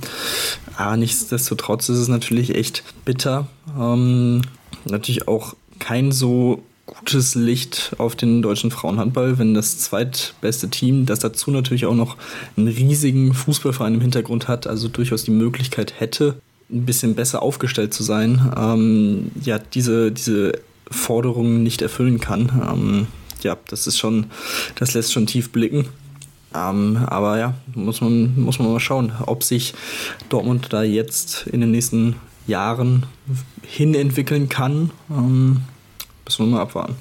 [0.76, 3.46] aber nichtsdestotrotz ist es natürlich echt bitter.
[3.78, 4.42] Ähm,
[4.84, 11.20] natürlich auch kein so gutes Licht auf den deutschen Frauenhandball, wenn das zweitbeste Team, das
[11.20, 12.16] dazu natürlich auch noch
[12.56, 17.92] einen riesigen Fußballverein im Hintergrund hat, also durchaus die Möglichkeit hätte, ein bisschen besser aufgestellt
[17.94, 20.52] zu sein, ähm, ja, diese, diese
[20.90, 22.50] Forderungen nicht erfüllen kann.
[22.70, 23.06] Ähm,
[23.42, 24.26] ja, das ist schon,
[24.76, 25.88] das lässt schon tief blicken.
[26.54, 29.74] Ähm, aber ja, muss man, muss man mal schauen, ob sich
[30.28, 32.16] Dortmund da jetzt in den nächsten
[32.46, 33.06] Jahren
[33.62, 34.90] hinentwickeln kann.
[35.10, 35.60] Ähm,
[36.24, 36.96] müssen wir mal abwarten.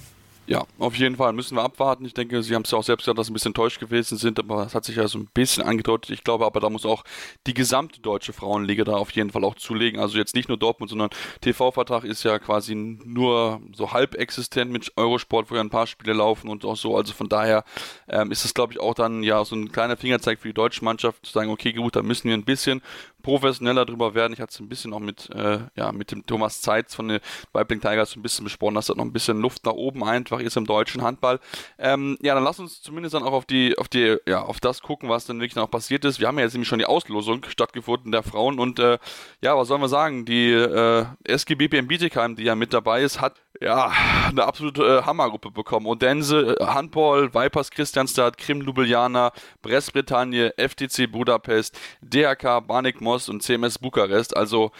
[0.50, 2.06] Ja, auf jeden Fall müssen wir abwarten.
[2.06, 4.18] Ich denke, Sie haben es ja auch selbst gesagt, dass Sie ein bisschen enttäuscht gewesen
[4.18, 6.10] sind, aber es hat sich ja so ein bisschen angedeutet.
[6.12, 7.04] Ich glaube aber, da muss auch
[7.48, 10.00] die gesamte deutsche Frauenliga da auf jeden Fall auch zulegen.
[10.00, 11.10] Also jetzt nicht nur Dortmund, sondern
[11.42, 16.14] TV-Vertrag ist ja quasi nur so halb existent mit Eurosport, wo ja ein paar Spiele
[16.14, 16.96] laufen und auch so.
[16.96, 17.66] Also von daher
[18.08, 20.86] ähm, ist es, glaube ich, auch dann ja so ein kleiner Fingerzeig für die deutsche
[20.86, 22.82] Mannschaft, zu sagen, okay, gut, da müssen wir ein bisschen
[23.22, 24.34] professioneller drüber werden.
[24.34, 27.20] Ich hatte es ein bisschen auch mit, äh, ja, mit dem Thomas Zeitz von den
[27.54, 30.58] Weibling Tigers ein bisschen besprochen, dass da noch ein bisschen Luft nach oben einfach ist
[30.58, 31.40] im deutschen Handball.
[31.78, 34.82] Ähm, ja, dann lass uns zumindest dann auch auf die, auf die, ja, auf das
[34.82, 36.20] gucken, was dann wirklich noch passiert ist.
[36.20, 38.98] Wir haben ja jetzt nämlich schon die Auslosung stattgefunden der Frauen und äh,
[39.42, 40.26] ja, was sollen wir sagen?
[40.26, 43.92] Die äh, SGB Bietigheim, die ja mit dabei ist, hat ja,
[44.28, 45.86] eine absolute äh, Hammergruppe bekommen.
[45.86, 49.32] Odense, äh, Handball, Vipers Christianstadt, Krim Ljubljana,
[49.62, 54.36] Brest Bretagne, FTC Budapest, DHK, Banik Most und CMS Bukarest.
[54.36, 54.72] Also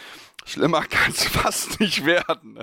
[0.44, 2.58] schlimmer kann es fast nicht werden.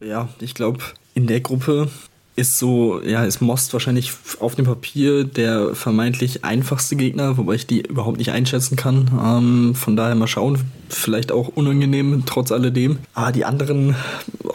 [0.00, 0.80] ja, ich glaube,
[1.14, 1.90] in der Gruppe
[2.36, 7.66] ist so, ja, ist Most wahrscheinlich auf dem Papier der vermeintlich einfachste Gegner, wobei ich
[7.66, 9.10] die überhaupt nicht einschätzen kann.
[9.22, 10.58] Ähm, von daher mal schauen,
[10.88, 12.98] vielleicht auch unangenehm trotz alledem.
[13.14, 13.94] Aber die anderen
[14.42, 14.52] oh,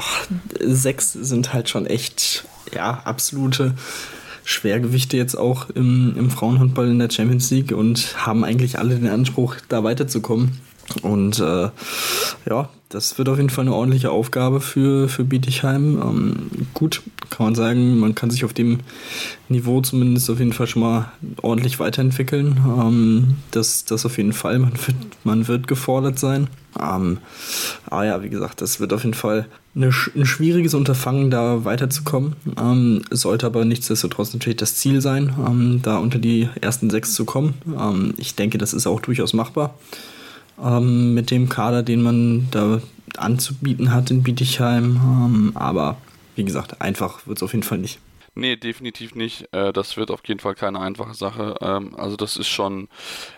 [0.59, 3.75] sechs sind halt schon echt, ja, absolute
[4.43, 9.07] Schwergewichte jetzt auch im, im Frauenhandball in der Champions League und haben eigentlich alle den
[9.07, 10.59] Anspruch, da weiterzukommen.
[11.01, 11.69] Und äh,
[12.49, 16.01] ja, das wird auf jeden Fall eine ordentliche Aufgabe für, für Bietigheim.
[16.01, 18.79] Ähm, gut, kann man sagen, man kann sich auf dem
[19.47, 21.11] Niveau zumindest auf jeden Fall schon mal
[21.41, 22.57] ordentlich weiterentwickeln.
[22.65, 26.47] Ähm, das, das auf jeden Fall, man wird, man wird gefordert sein.
[26.79, 27.19] Ähm,
[27.85, 32.35] aber ja, wie gesagt, das wird auf jeden Fall eine, ein schwieriges Unterfangen, da weiterzukommen.
[32.59, 37.25] Ähm, sollte aber nichtsdestotrotz natürlich das Ziel sein, ähm, da unter die ersten sechs zu
[37.25, 37.53] kommen.
[37.79, 39.75] Ähm, ich denke, das ist auch durchaus machbar
[40.63, 42.81] ähm, mit dem Kader, den man da
[43.17, 44.99] anzubieten hat in Bietigheim.
[45.03, 45.97] Ähm, aber
[46.35, 47.99] wie gesagt, einfach wird es auf jeden Fall nicht.
[48.39, 49.53] Nee, definitiv nicht.
[49.53, 51.55] Äh, das wird auf jeden Fall keine einfache Sache.
[51.59, 52.87] Ähm, also das ist schon,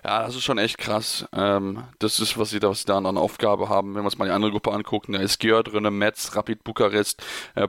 [0.05, 1.25] ja, das ist schon echt krass.
[1.33, 3.95] Ähm, das ist, was sie da, was sie da an Aufgabe haben.
[3.95, 7.23] Wenn wir uns mal die andere Gruppe angucken, da ist Gjör drin, Metz, Rapid Bukarest,
[7.55, 7.67] äh, äh,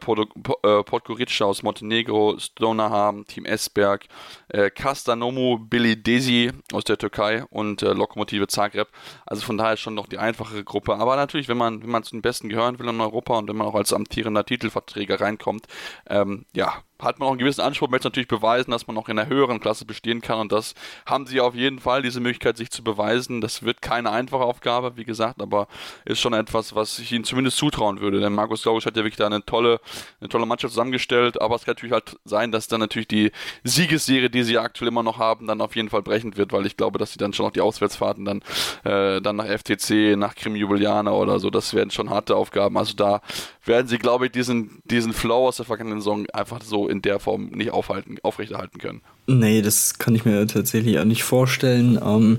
[0.85, 4.05] Podgorica aus Montenegro, Stonerham, Team Esberg,
[4.49, 8.89] äh, Castanomu, Billy Desi aus der Türkei und äh, Lokomotive Zagreb.
[9.25, 10.97] Also von daher schon noch die einfachere Gruppe.
[10.97, 13.57] Aber natürlich, wenn man, wenn man zu den Besten gehören will in Europa und wenn
[13.57, 15.67] man auch als amtierender Titelverträger reinkommt,
[16.11, 19.17] ähm, ja, hat man auch einen gewissen Anspruch, möchte natürlich beweisen, dass man noch in
[19.17, 20.39] der höheren Klasse bestehen kann.
[20.39, 20.75] Und das
[21.07, 23.41] haben sie auf jeden Fall, diese Möglichkeit, sich zu beweisen.
[23.41, 25.69] Das wird keine einfache Aufgabe, wie gesagt, aber
[26.05, 29.17] ist schon etwas, was ich ihnen zumindest zutrauen würde, denn Markus Gaugisch hat ja wirklich
[29.17, 29.81] da eine tolle,
[30.21, 33.33] eine tolle Mannschaft zusammengestellt, aber es kann natürlich halt sein, dass dann natürlich die
[33.65, 36.77] Siegesserie, die sie aktuell immer noch haben, dann auf jeden Fall brechend wird, weil ich
[36.77, 38.43] glaube, dass sie dann schon noch die Auswärtsfahrten dann,
[38.85, 42.95] äh, dann nach FTC, nach Krim Jubiliana oder so, das werden schon harte Aufgaben, also
[42.95, 43.21] da
[43.65, 47.19] werden sie, glaube ich, diesen, diesen Flow aus der vergangenen Saison einfach so in der
[47.19, 49.01] Form nicht aufhalten, aufrechterhalten können.
[49.27, 51.99] Nee, das kann ich mir tatsächlich auch nicht vorstellen.
[52.05, 52.39] Ähm,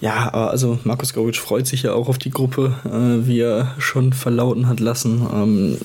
[0.00, 4.12] ja, also Markus Govic freut sich ja auch auf die Gruppe, äh, wie er schon
[4.12, 5.26] verlauten hat lassen.
[5.32, 5.78] Ähm,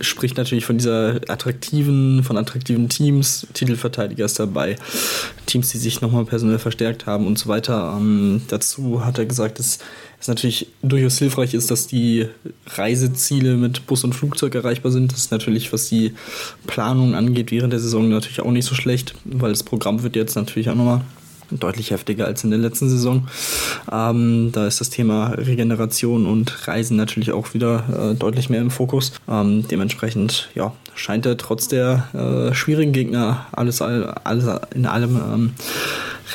[0.00, 4.76] spricht natürlich von dieser attraktiven, von attraktiven Teams, Titelverteidiger ist dabei,
[5.46, 7.96] Teams, die sich nochmal personell verstärkt haben und so weiter.
[7.98, 9.78] Ähm, dazu hat er gesagt, dass
[10.20, 12.26] es natürlich durchaus hilfreich ist, dass die
[12.66, 15.12] Reiseziele mit Bus und Flugzeug erreichbar sind.
[15.12, 16.12] Das ist natürlich, was die
[16.66, 20.36] Planung angeht, während der Saison natürlich auch nicht so schlecht, weil das Programm wird jetzt
[20.36, 21.00] natürlich auch nochmal
[21.50, 23.28] deutlich heftiger als in der letzten Saison.
[23.90, 28.70] Ähm, da ist das Thema Regeneration und Reisen natürlich auch wieder äh, deutlich mehr im
[28.70, 29.12] Fokus.
[29.28, 35.52] Ähm, dementsprechend ja, scheint er trotz der äh, schwierigen Gegner alles, alles in allem ähm,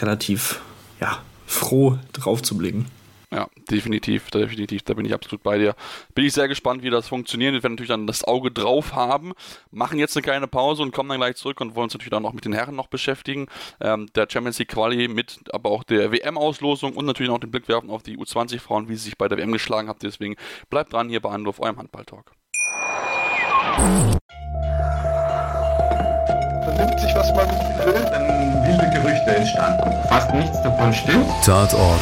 [0.02, 0.60] relativ
[1.00, 2.88] ja, froh drauf zu blicken.
[3.32, 5.76] Ja, definitiv, definitiv, da bin ich absolut bei dir.
[6.14, 7.54] Bin ich sehr gespannt, wie das funktioniert.
[7.54, 9.34] Wir werden natürlich dann das Auge drauf haben,
[9.72, 12.24] machen jetzt eine kleine Pause und kommen dann gleich zurück und wollen uns natürlich dann
[12.24, 13.48] noch mit den Herren noch beschäftigen.
[13.82, 17.68] Ähm, der Champions League Quali mit, aber auch der WM-Auslosung und natürlich noch den Blick
[17.68, 20.00] werfen auf die U20-Frauen, wie sie sich bei der WM geschlagen haben.
[20.02, 20.36] Deswegen
[20.70, 22.32] bleibt dran hier bei Anruf, eurem Handball-Talk.
[26.64, 27.50] Vernimmt sich, was man
[27.86, 30.08] will, dann wilde Gerüchte entstanden.
[30.08, 31.28] Fast nichts davon stimmt.
[31.44, 32.02] Tatort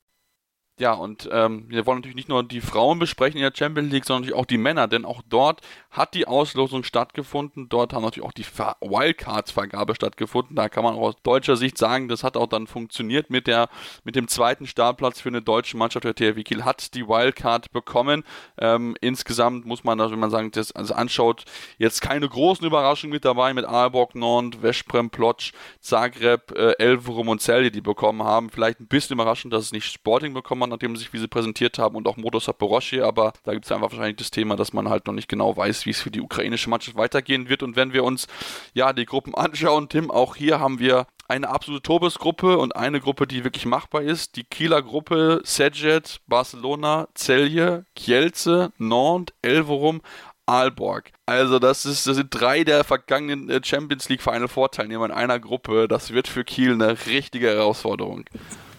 [0.81, 4.03] Ja, und ähm, wir wollen natürlich nicht nur die Frauen besprechen in der Champions League,
[4.03, 5.61] sondern natürlich auch die Männer, denn auch dort
[5.91, 7.69] hat die Auslosung stattgefunden.
[7.69, 10.55] Dort haben natürlich auch die Wildcards-Vergabe stattgefunden.
[10.55, 13.69] Da kann man auch aus deutscher Sicht sagen, das hat auch dann funktioniert mit, der,
[14.05, 16.03] mit dem zweiten Startplatz für eine deutsche Mannschaft.
[16.03, 18.23] Der THW Kiel hat die Wildcard bekommen.
[18.57, 21.45] Ähm, insgesamt muss man, also wenn man sagen, das also anschaut,
[21.77, 27.39] jetzt keine großen Überraschungen mit dabei mit Aalborg, Nord, Veszprem, Plotsch, Zagreb, äh, Elverum und
[27.39, 28.49] Celje, die bekommen haben.
[28.49, 31.77] Vielleicht ein bisschen überraschend, dass es nicht Sporting bekommen hat nachdem sich, wie sie präsentiert
[31.77, 34.89] haben und auch Modo Saporoshi, aber da gibt es einfach wahrscheinlich das Thema, dass man
[34.89, 37.63] halt noch nicht genau weiß, wie es für die ukrainische Mannschaft weitergehen wird.
[37.63, 38.27] Und wenn wir uns
[38.73, 43.25] ja die Gruppen anschauen, Tim, auch hier haben wir eine absolute Tobesgruppe und eine Gruppe,
[43.25, 44.35] die wirklich machbar ist.
[44.35, 50.01] Die Kieler Gruppe, Sejet, Barcelona, Celje, Kielce, Nantes, Elverum,
[50.45, 51.11] Aalborg.
[51.25, 55.11] Also das ist, das sind drei der vergangenen äh, Champions League Final Four Teilnehmer in
[55.11, 55.87] einer Gruppe.
[55.87, 58.25] Das wird für Kiel eine richtige Herausforderung.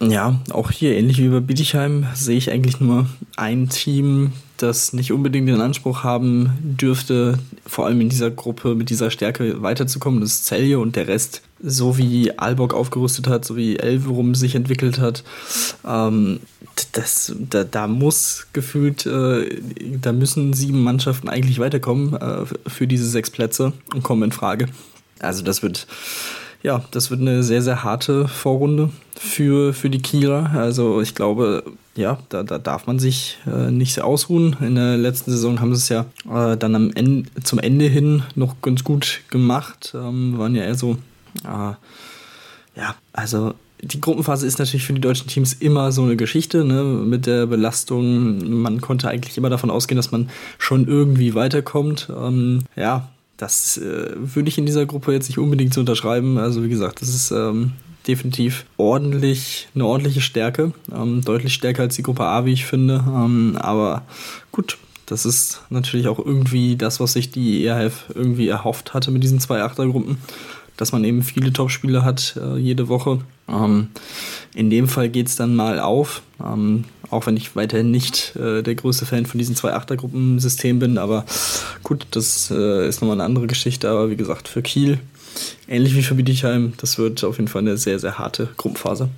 [0.09, 5.13] Ja, auch hier ähnlich wie bei Bietigheim sehe ich eigentlich nur ein Team, das nicht
[5.13, 10.21] unbedingt den Anspruch haben dürfte, vor allem in dieser Gruppe mit dieser Stärke weiterzukommen.
[10.21, 14.57] Das ist Celje und der Rest, so wie Aalborg aufgerüstet hat, so wie Elverum sich
[14.57, 15.23] entwickelt hat,
[15.87, 16.41] ähm,
[16.93, 19.61] das, da, da, muss gefühlt, äh,
[20.01, 24.67] da müssen sieben Mannschaften eigentlich weiterkommen äh, für diese sechs Plätze und kommen in Frage.
[25.21, 25.87] Also das wird
[26.63, 30.51] ja, das wird eine sehr, sehr harte Vorrunde für, für die Kieler.
[30.55, 31.65] Also ich glaube,
[31.97, 34.57] ja, da, da darf man sich äh, nicht ausruhen.
[34.61, 36.07] In der letzten Saison haben sie es ja
[36.53, 39.93] äh, dann am Ende, zum Ende hin noch ganz gut gemacht.
[39.95, 40.93] Ähm, waren ja eher so,
[41.45, 41.75] äh,
[42.77, 46.85] ja, also die Gruppenphase ist natürlich für die deutschen Teams immer so eine Geschichte, ne,
[46.85, 48.63] mit der Belastung.
[48.63, 52.09] Man konnte eigentlich immer davon ausgehen, dass man schon irgendwie weiterkommt.
[52.17, 56.39] Ähm, ja, das äh, würde ich in dieser Gruppe jetzt nicht unbedingt so unterschreiben.
[56.39, 57.73] Also wie gesagt, das ist ähm,
[58.07, 60.73] definitiv ordentlich, eine ordentliche Stärke.
[60.95, 63.05] Ähm, deutlich stärker als die Gruppe A, wie ich finde.
[63.07, 64.03] Ähm, aber
[64.51, 69.23] gut, das ist natürlich auch irgendwie das, was sich die ERF irgendwie erhofft hatte mit
[69.23, 70.19] diesen zwei Achtergruppen.
[70.83, 73.21] Dass man eben viele Topspiele hat äh, jede Woche.
[73.49, 73.91] Ähm,
[74.53, 76.23] in dem Fall geht es dann mal auf.
[76.45, 80.99] Ähm, auch wenn ich weiterhin nicht äh, der größte Fan von diesen zwei Achtergruppensystem bin.
[80.99, 81.25] Aber
[81.85, 83.89] gut, das äh, ist nochmal eine andere Geschichte.
[83.89, 84.99] Aber wie gesagt, für Kiel,
[85.69, 89.09] ähnlich wie für Bietigheim, das wird auf jeden Fall eine sehr, sehr harte Gruppenphase.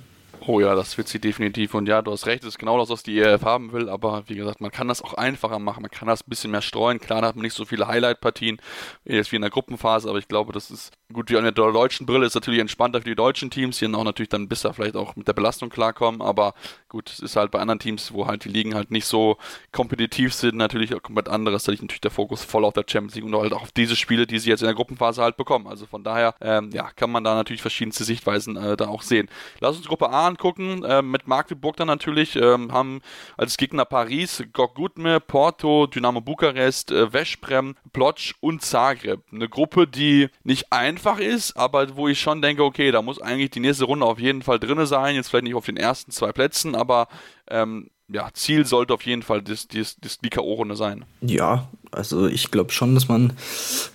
[0.47, 1.73] Oh ja, das wird sie definitiv.
[1.73, 3.89] Und ja, du hast recht, das ist genau das, was die ERF haben will.
[3.89, 5.81] Aber wie gesagt, man kann das auch einfacher machen.
[5.81, 6.99] Man kann das ein bisschen mehr streuen.
[6.99, 8.59] Klar, da hat man nicht so viele Highlight-Partien
[9.05, 10.07] jetzt wie in der Gruppenphase.
[10.07, 11.31] Aber ich glaube, das ist gut.
[11.31, 13.79] Wie an der deutschen Brille ist natürlich entspannter für die deutschen Teams.
[13.79, 16.21] Hier auch natürlich dann besser vielleicht auch mit der Belastung klarkommen.
[16.21, 16.53] Aber
[16.89, 19.37] gut, es ist halt bei anderen Teams, wo halt die Ligen halt nicht so
[19.71, 21.63] kompetitiv sind, natürlich auch komplett anderes.
[21.63, 23.95] Da liegt natürlich der Fokus voll auf der Champions League und halt auch auf diese
[23.95, 25.65] Spiele, die sie jetzt in der Gruppenphase halt bekommen.
[25.65, 29.27] Also von daher, ähm, ja, kann man da natürlich verschiedenste Sichtweisen äh, da auch sehen.
[29.59, 33.01] Lass uns Gruppe A angucken, äh, mit Magdeburg dann natürlich, ähm, haben
[33.37, 39.21] als Gegner Paris, Gok Gutme, Porto, Dynamo Bukarest, äh, Veszprem, Plotsch und Zagreb.
[39.31, 43.51] Eine Gruppe, die nicht einfach ist, aber wo ich schon denke, okay, da muss eigentlich
[43.51, 46.31] die nächste Runde auf jeden Fall drin sein, jetzt vielleicht nicht auf den ersten zwei
[46.33, 47.07] Plätzen, aber
[47.49, 51.05] ähm, ja, Ziel sollte auf jeden Fall das, das, das die K.O.-Runde sein.
[51.21, 53.33] Ja, also ich glaube schon, dass man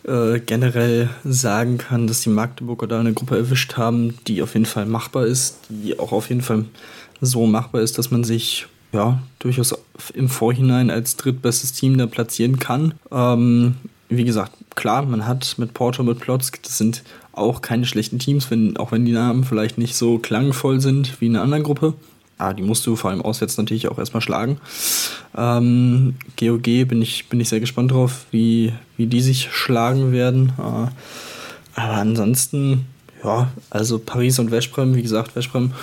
[0.04, 4.66] äh, generell sagen kann, dass die Magdeburger da eine Gruppe erwischt haben, die auf jeden
[4.66, 6.64] Fall machbar ist, die auch auf jeden Fall
[7.20, 9.74] so machbar ist, dass man sich ja durchaus
[10.14, 12.94] im Vorhinein als drittbestes Team da platzieren kann.
[13.12, 13.76] Ähm,
[14.08, 18.50] wie gesagt, klar, man hat mit Porto, mit Plotzk, das sind auch keine schlechten Teams,
[18.50, 21.94] wenn, auch wenn die Namen vielleicht nicht so klangvoll sind wie in einer anderen Gruppe.
[22.40, 24.58] Ah, die musst du vor allem auswärts natürlich auch erstmal schlagen.
[25.36, 30.54] Ähm, GOG bin ich, bin ich sehr gespannt drauf, wie, wie die sich schlagen werden.
[30.58, 32.86] Äh, aber ansonsten,
[33.22, 35.74] ja, also Paris und Veszprem, wie gesagt, Veszprem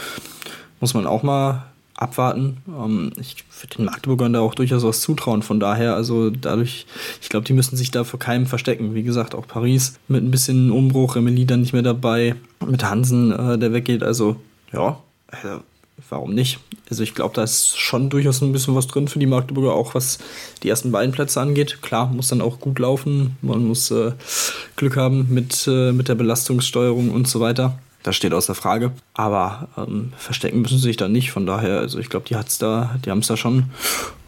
[0.79, 2.57] muss man auch mal abwarten.
[2.67, 5.43] Ähm, ich würde den Magdeburgern da auch durchaus was zutrauen.
[5.43, 6.87] Von daher, also dadurch,
[7.21, 8.95] ich glaube, die müssen sich da vor keinem verstecken.
[8.95, 12.33] Wie gesagt, auch Paris mit ein bisschen Umbruch, Emily dann nicht mehr dabei,
[12.65, 14.01] mit Hansen, äh, der weggeht.
[14.01, 14.37] Also,
[14.73, 14.97] ja,
[15.27, 15.61] also,
[16.09, 16.59] warum nicht?
[16.89, 19.95] Also ich glaube, da ist schon durchaus ein bisschen was drin für die Magdeburger, auch
[19.95, 20.19] was
[20.63, 21.81] die ersten beiden Plätze angeht.
[21.81, 24.11] Klar, muss dann auch gut laufen, man muss äh,
[24.75, 27.79] Glück haben mit, äh, mit der Belastungssteuerung und so weiter.
[28.03, 28.91] Das steht außer Frage.
[29.13, 31.31] Aber ähm, verstecken müssen sie sich da nicht.
[31.31, 33.65] Von daher, also ich glaube, die hat's da, die haben es da schon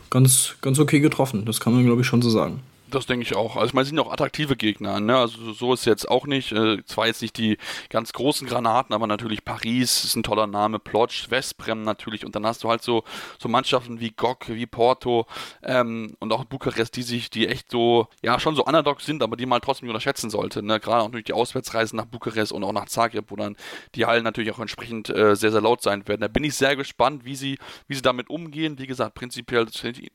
[0.09, 1.45] ganz, ganz okay getroffen.
[1.45, 2.59] Das kann man, glaube ich, schon so sagen.
[2.91, 3.55] Das denke ich auch.
[3.55, 4.99] Also ich meine, sind auch attraktive Gegner.
[4.99, 5.17] Ne?
[5.17, 6.51] Also so ist jetzt auch nicht.
[6.51, 7.57] Äh, zwar jetzt nicht die
[7.89, 12.25] ganz großen Granaten, aber natürlich Paris ist ein toller Name, Plotsch, Westbrem natürlich.
[12.25, 13.03] Und dann hast du halt so,
[13.37, 15.27] so Mannschaften wie Gok, wie Porto
[15.63, 19.35] ähm, und auch Bukarest, die sich, die echt so, ja, schon so Underdogs sind, aber
[19.35, 20.63] die man halt trotzdem nicht unterschätzen sollte.
[20.63, 20.79] Ne?
[20.79, 23.55] Gerade auch durch die Auswärtsreisen nach Bukarest und auch nach Zagreb, wo dann
[23.95, 26.21] die Hallen natürlich auch entsprechend äh, sehr, sehr laut sein werden.
[26.21, 28.79] Da bin ich sehr gespannt, wie sie, wie sie damit umgehen.
[28.79, 29.67] Wie gesagt, prinzipiell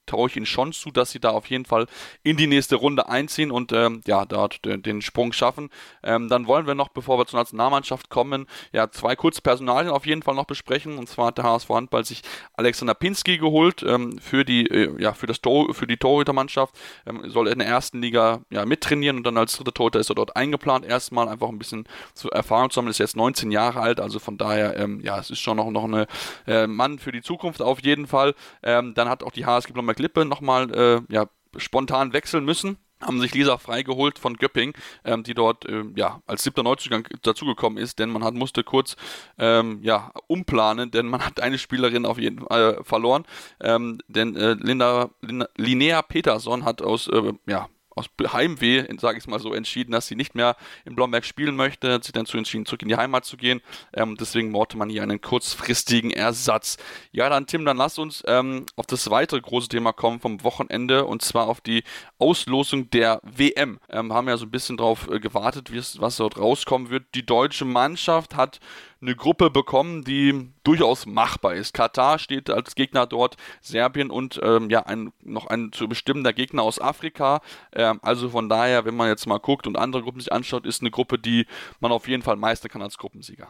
[0.07, 1.87] traue ich ihnen schon zu, dass sie da auf jeden Fall
[2.23, 5.69] in die nächste nächste Runde einziehen und ähm, ja, dort den, den Sprung schaffen.
[6.03, 10.07] Ähm, dann wollen wir noch, bevor wir zur Nationalmannschaft kommen, ja, zwei kurze Personalien auf
[10.07, 10.97] jeden Fall noch besprechen.
[10.97, 12.23] Und zwar hat der HSV Handball sich
[12.55, 16.75] Alexander Pinski geholt ähm, für die, äh, ja, für das Tor, für die Torhütermannschaft.
[17.07, 20.15] Ähm, soll in der ersten Liga ja, mittrainieren und dann als dritter Torhüter ist er
[20.15, 20.87] dort eingeplant.
[20.87, 21.85] Erstmal einfach ein bisschen
[22.15, 22.93] zu Erfahrung zu sammeln.
[22.93, 25.85] Ist jetzt 19 Jahre alt, also von daher, ähm, ja, es ist schon noch, noch
[25.85, 26.07] ein
[26.47, 28.35] äh, Mann für die Zukunft auf jeden Fall.
[28.63, 31.27] Ähm, dann hat auch die HSG Blomberg Lippe nochmal, äh, ja,
[31.59, 34.73] spontan wechseln müssen haben sich Lisa freigeholt von Göpping,
[35.05, 38.97] ähm, die dort äh, ja als siebter Neuzugang dazugekommen ist, denn man hat, musste kurz
[39.39, 43.25] ähm, ja umplanen, denn man hat eine Spielerin auf jeden Fall äh, verloren,
[43.61, 49.27] ähm, denn äh, Linda, Linda, Linnea Peterson hat aus äh, ja aus Heimweh, sage ich
[49.27, 52.37] mal so, entschieden, dass sie nicht mehr in Blomberg spielen möchte, hat sich dann zu
[52.37, 53.61] entschieden, zurück in die Heimat zu gehen.
[53.93, 56.77] Ähm, deswegen brauchte man hier einen kurzfristigen Ersatz.
[57.13, 61.05] Ja, dann Tim, dann lass uns ähm, auf das weitere große Thema kommen vom Wochenende
[61.05, 61.85] und zwar auf die
[62.19, 63.79] Auslosung der WM.
[63.91, 65.71] Ähm, haben ja so ein bisschen drauf äh, gewartet,
[66.01, 67.15] was dort rauskommen wird.
[67.15, 68.61] Die deutsche Mannschaft hat
[69.05, 71.75] eine Gruppe bekommen, die durchaus machbar ist.
[71.75, 76.63] Katar steht als Gegner dort, Serbien und ähm, ja, ein, noch ein zu bestimmender Gegner
[76.63, 77.43] aus Afrika.
[77.73, 80.81] Ähm, also von daher, wenn man jetzt mal guckt und andere Gruppen sich anschaut, ist
[80.81, 81.47] eine Gruppe, die
[81.81, 83.47] man auf jeden Fall meistern kann als Gruppensieger.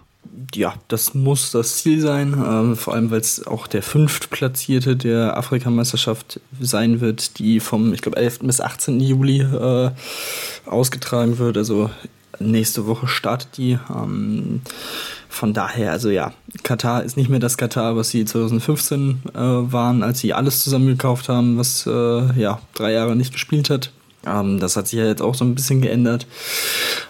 [0.54, 5.36] Ja, das muss das Ziel sein, ähm, vor allem weil es auch der fünftplatzierte der
[5.36, 8.40] Afrikameisterschaft sein wird, die vom, ich glaube, 11.
[8.40, 8.98] bis 18.
[8.98, 9.90] Juli äh,
[10.66, 11.56] ausgetragen wird.
[11.56, 11.90] Also
[12.38, 13.78] nächste Woche startet die.
[13.90, 14.62] Ähm,
[15.28, 16.32] von daher, also ja,
[16.62, 21.28] Katar ist nicht mehr das Katar, was sie 2015 äh, waren, als sie alles zusammengekauft
[21.28, 23.90] haben, was äh, ja drei Jahre nicht gespielt hat.
[24.26, 26.26] Ähm, das hat sich ja jetzt auch so ein bisschen geändert.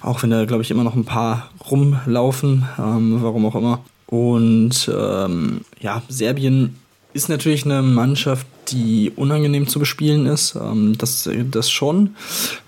[0.00, 3.84] Auch wenn da, glaube ich, immer noch ein paar rumlaufen, ähm, warum auch immer.
[4.06, 6.76] Und ähm, ja, Serbien
[7.12, 10.56] ist natürlich eine Mannschaft, die unangenehm zu bespielen ist.
[10.56, 12.16] Ähm, das, das schon.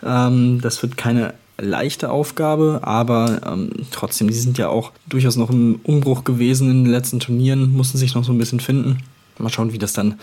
[0.04, 5.50] Ähm, das wird keine leichte Aufgabe, aber ähm, trotzdem, die sind ja auch durchaus noch
[5.50, 8.98] im Umbruch gewesen in den letzten Turnieren, mussten sich noch so ein bisschen finden.
[9.38, 10.18] Mal schauen, wie das dann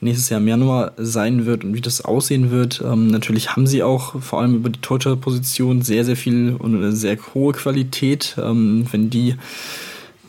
[0.00, 2.82] nächstes Jahr im Januar sein wird und wie das aussehen wird.
[2.82, 6.92] Ähm, natürlich haben sie auch vor allem über die Torhüter-Position sehr, sehr viel und eine
[6.92, 8.36] sehr hohe Qualität.
[8.38, 9.34] Ähm, wenn die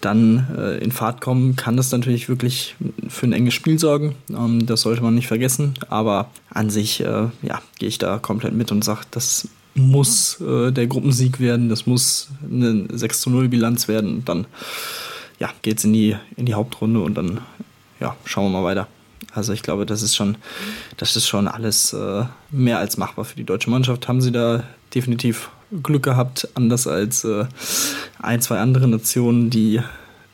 [0.02, 2.76] dann äh, in Fahrt kommen, kann das natürlich wirklich
[3.08, 4.16] für ein enges Spiel sorgen.
[4.30, 5.74] Ähm, das sollte man nicht vergessen.
[5.88, 10.72] Aber an sich, äh, ja, gehe ich da komplett mit und sage, das muss äh,
[10.72, 14.16] der Gruppensieg werden, das muss eine 6 zu 0 Bilanz werden.
[14.16, 14.48] Und dann
[15.40, 17.42] ja, geht es in die, in die Hauptrunde und dann
[18.00, 18.88] ja, schauen wir mal weiter.
[19.34, 20.38] Also ich glaube, das ist schon,
[20.96, 24.08] das ist schon alles äh, mehr als machbar für die deutsche Mannschaft.
[24.08, 24.64] Haben sie da
[24.94, 25.50] definitiv
[25.84, 27.46] Glück gehabt, anders als äh,
[28.20, 29.82] ein, zwei andere Nationen, die,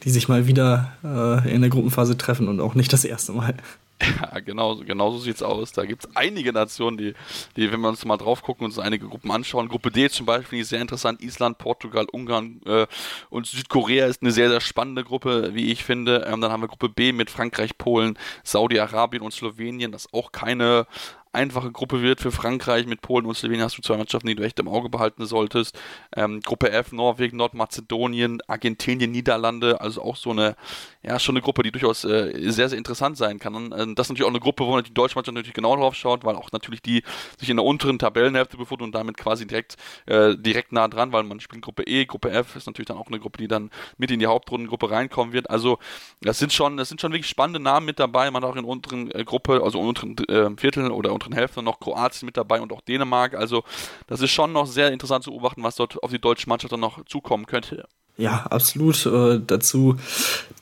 [0.03, 3.55] die sich mal wieder äh, in der Gruppenphase treffen und auch nicht das erste Mal.
[4.01, 5.71] Ja, genau, genau so sieht es aus.
[5.71, 7.13] Da gibt es einige Nationen, die,
[7.55, 10.25] die, wenn wir uns mal drauf gucken und uns einige Gruppen anschauen, Gruppe D zum
[10.25, 11.21] Beispiel ich sehr interessant.
[11.21, 12.87] Island, Portugal, Ungarn äh,
[13.29, 16.25] und Südkorea ist eine sehr, sehr spannende Gruppe, wie ich finde.
[16.27, 19.91] Ähm, dann haben wir Gruppe B mit Frankreich, Polen, Saudi-Arabien und Slowenien.
[19.91, 20.87] Das ist auch keine
[21.33, 22.85] einfache Gruppe wird für Frankreich.
[22.85, 25.79] Mit Polen und Slowenien hast du zwei Mannschaften, die du echt im Auge behalten solltest.
[26.15, 30.55] Ähm, Gruppe F, Norwegen, Nordmazedonien, Argentinien, Niederlande, also auch so eine,
[31.03, 33.55] ja, schon eine Gruppe, die durchaus äh, sehr, sehr interessant sein kann.
[33.55, 35.95] Und, äh, das ist natürlich auch eine Gruppe, wo die deutsche Mannschaft natürlich genau drauf
[35.95, 37.03] schaut, weil auch natürlich die
[37.39, 41.23] sich in der unteren Tabellenhälfte befinden und damit quasi direkt, äh, direkt nah dran, weil
[41.23, 44.11] man spielt Gruppe E, Gruppe F ist natürlich dann auch eine Gruppe, die dann mit
[44.11, 45.49] in die Hauptrundengruppe reinkommen wird.
[45.49, 45.79] Also
[46.21, 48.29] das sind schon, das sind schon wirklich spannende Namen mit dabei.
[48.31, 51.37] Man hat auch in der unteren äh, Gruppe, also in unteren äh, Viertel oder unteren
[51.37, 53.35] Hälfte noch Kroatien mit dabei und auch Dänemark.
[53.35, 53.63] Also
[54.07, 56.79] das ist schon noch sehr interessant zu beobachten, was dort auf die deutsche Mannschaft dann
[56.79, 57.85] noch zukommen könnte.
[58.17, 59.05] Ja, absolut.
[59.05, 59.95] Äh, dazu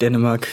[0.01, 0.47] Dänemark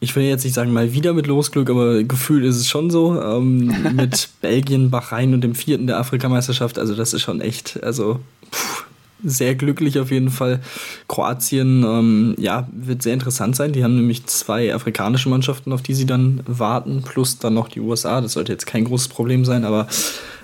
[0.00, 3.20] ich will jetzt nicht sagen mal wieder mit Losglück, aber gefühlt ist es schon so.
[3.20, 6.80] Ähm, mit Belgien, Bahrain und dem vierten der Afrikameisterschaft.
[6.80, 8.18] Also das ist schon echt, also
[8.52, 8.87] pff,
[9.24, 10.60] sehr glücklich auf jeden Fall.
[11.08, 13.72] Kroatien, ähm, ja, wird sehr interessant sein.
[13.72, 17.80] Die haben nämlich zwei afrikanische Mannschaften, auf die sie dann warten, plus dann noch die
[17.80, 18.20] USA.
[18.20, 19.88] Das sollte jetzt kein großes Problem sein, aber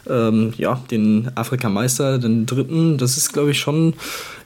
[0.08, 3.94] ähm, ja, den Afrikameister, den dritten, das ist, glaube ich, schon,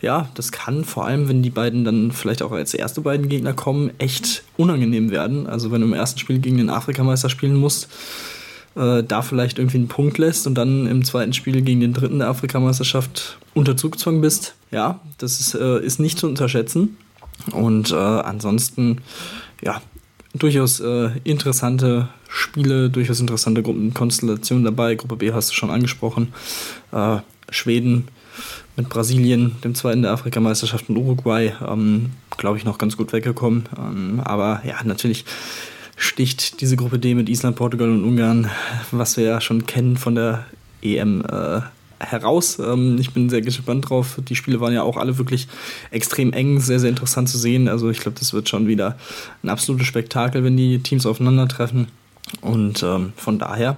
[0.01, 3.55] ja, das kann vor allem, wenn die beiden dann vielleicht auch als erste beiden Gegner
[3.55, 5.47] kommen, echt unangenehm werden.
[5.47, 7.89] Also wenn du im ersten Spiel gegen den Afrikameister spielen musst,
[8.77, 12.19] äh, da vielleicht irgendwie einen Punkt lässt und dann im zweiten Spiel gegen den dritten
[12.19, 16.97] der Afrikameisterschaft unter Zugzwang bist, ja, das ist, äh, ist nicht zu unterschätzen.
[17.53, 18.99] Und äh, ansonsten,
[19.63, 19.81] ja,
[20.35, 24.95] durchaus äh, interessante Spiele, durchaus interessante Gruppenkonstellationen dabei.
[24.95, 26.33] Gruppe B hast du schon angesprochen.
[26.93, 27.19] Äh,
[27.51, 28.09] Schweden
[28.77, 33.69] mit Brasilien, dem zweiten der Afrikameisterschaft und Uruguay, ähm, glaube ich, noch ganz gut weggekommen.
[33.77, 35.25] Ähm, aber ja, natürlich
[35.99, 38.51] sticht diese Gruppe D mit Island, Portugal und Ungarn,
[38.91, 40.47] was wir ja schon kennen von der
[40.81, 41.61] EM, äh,
[42.01, 42.59] heraus.
[42.59, 44.21] Ähm, ich bin sehr gespannt drauf.
[44.29, 45.49] Die Spiele waren ja auch alle wirklich
[45.91, 47.69] extrem eng, sehr, sehr interessant zu sehen.
[47.69, 48.97] Also ich glaube, das wird schon wieder
[49.43, 51.89] ein absolutes Spektakel, wenn die Teams aufeinandertreffen.
[52.41, 53.77] Und ähm, von daher,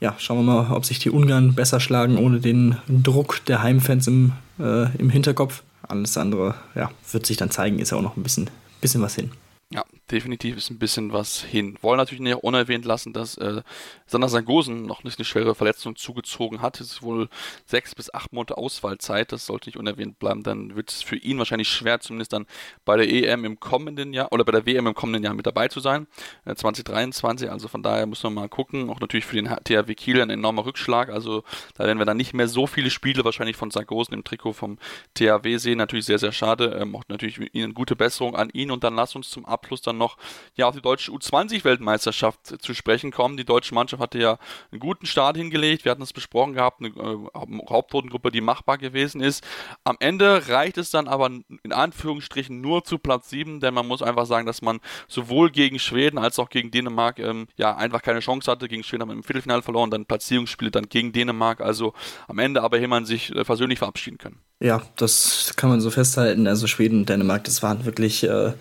[0.00, 4.06] ja, schauen wir mal, ob sich die Ungarn besser schlagen ohne den Druck der Heimfans
[4.06, 5.62] im, äh, im Hinterkopf.
[5.82, 9.14] Alles andere, ja, wird sich dann zeigen, ist ja auch noch ein bisschen, bisschen was
[9.14, 9.30] hin.
[9.72, 11.76] Ja, definitiv ist ein bisschen was hin.
[11.82, 13.62] Wollen natürlich nicht unerwähnt lassen, dass äh,
[14.06, 16.80] Sander Sangosen noch nicht eine schwere Verletzung zugezogen hat.
[16.80, 17.28] Es ist wohl
[17.66, 19.32] sechs bis acht Monate Ausfallzeit.
[19.32, 20.42] Das sollte nicht unerwähnt bleiben.
[20.42, 22.46] Dann wird es für ihn wahrscheinlich schwer, zumindest dann
[22.84, 25.68] bei der EM im kommenden Jahr oder bei der WM im kommenden Jahr mit dabei
[25.68, 26.06] zu sein.
[26.44, 27.50] Äh, 2023.
[27.50, 28.90] Also von daher muss man mal gucken.
[28.90, 31.10] Auch natürlich für den THW Kiel ein enormer Rückschlag.
[31.10, 31.44] Also
[31.76, 34.78] da werden wir dann nicht mehr so viele Spiele wahrscheinlich von Sangosen im Trikot vom
[35.14, 35.78] THW sehen.
[35.78, 36.76] Natürlich sehr, sehr schade.
[36.80, 39.99] Ähm, auch natürlich Ihnen gute Besserung an ihn und dann lass uns zum Abschluss dann
[40.00, 40.16] noch
[40.56, 43.36] ja, auf die deutsche U20-Weltmeisterschaft zu sprechen kommen.
[43.36, 44.38] Die deutsche Mannschaft hatte ja
[44.72, 45.84] einen guten Start hingelegt.
[45.84, 49.44] Wir hatten es besprochen gehabt, eine äh, Hauptrundengruppe, die machbar gewesen ist.
[49.84, 54.02] Am Ende reicht es dann aber in Anführungsstrichen nur zu Platz 7, denn man muss
[54.02, 58.20] einfach sagen, dass man sowohl gegen Schweden als auch gegen Dänemark ähm, ja einfach keine
[58.20, 58.68] Chance hatte.
[58.68, 61.60] Gegen Schweden haben wir im Viertelfinale verloren, dann Platzierungsspiele dann gegen Dänemark.
[61.60, 61.92] Also
[62.26, 64.38] am Ende aber hätte man sich äh, persönlich verabschieden können.
[64.62, 66.46] Ja, das kann man so festhalten.
[66.46, 68.52] Also Schweden und Dänemark, das waren wirklich äh,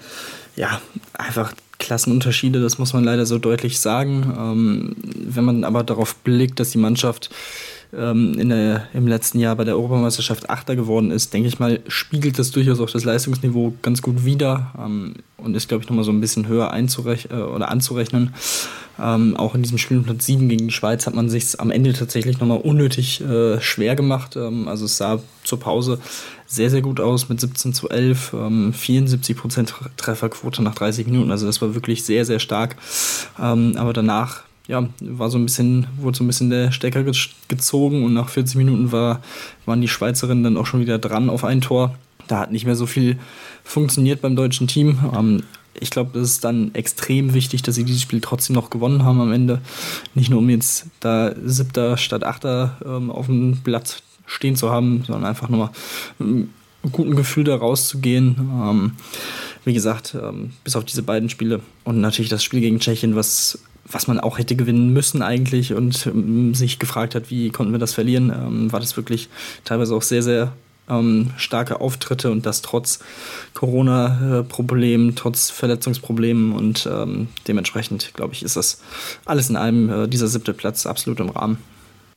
[0.60, 0.82] ja
[1.14, 4.34] einfach Klassenunterschiede, das muss man leider so deutlich sagen.
[4.38, 7.30] Ähm, wenn man aber darauf blickt, dass die Mannschaft
[7.94, 11.80] ähm, in der, im letzten Jahr bei der Europameisterschaft Achter geworden ist, denke ich mal,
[11.88, 16.06] spiegelt das durchaus auch das Leistungsniveau ganz gut wider ähm, und ist, glaube ich, nochmal
[16.06, 18.34] so ein bisschen höher einzurech äh, oder anzurechnen.
[19.02, 21.94] Ähm, auch in diesem Spiel Platz 7 gegen die Schweiz hat man sich am Ende
[21.94, 24.36] tatsächlich nochmal unnötig äh, schwer gemacht.
[24.36, 26.00] Ähm, also es sah zur Pause
[26.46, 31.32] sehr, sehr gut aus mit 17 zu 11, ähm, 74% Trefferquote nach 30 Minuten.
[31.32, 32.76] Also das war wirklich sehr, sehr stark.
[33.42, 38.06] Ähm, aber danach ja, war so ein bisschen, wurde so ein bisschen der Stecker gezogen
[38.06, 39.22] und nach 40 Minuten war,
[39.66, 41.96] waren die Schweizerinnen dann auch schon wieder dran auf ein Tor.
[42.28, 43.18] Da hat nicht mehr so viel
[43.64, 45.00] funktioniert beim deutschen Team.
[45.18, 45.44] Ähm,
[45.74, 49.20] ich glaube, es ist dann extrem wichtig, dass sie dieses Spiel trotzdem noch gewonnen haben
[49.20, 49.60] am Ende.
[50.14, 55.04] Nicht nur um jetzt da siebter statt achter ähm, auf dem Blatt stehen zu haben,
[55.08, 55.62] sondern einfach mit
[56.20, 56.50] einem
[56.92, 58.36] guten Gefühl da rauszugehen.
[58.38, 58.92] Ähm,
[59.66, 63.60] wie gesagt, ähm, bis auf diese beiden Spiele und natürlich das Spiel gegen Tschechien, was,
[63.92, 67.80] was man auch hätte gewinnen müssen eigentlich und ähm, sich gefragt hat, wie konnten wir
[67.80, 69.30] das verlieren, ähm, war das wirklich
[69.66, 70.54] teilweise auch sehr, sehr
[70.90, 73.00] ähm, starke Auftritte und das trotz
[73.54, 78.82] Corona-Problemen, trotz Verletzungsproblemen und ähm, dementsprechend, glaube ich, ist das
[79.26, 81.58] alles in allem äh, dieser siebte Platz absolut im Rahmen.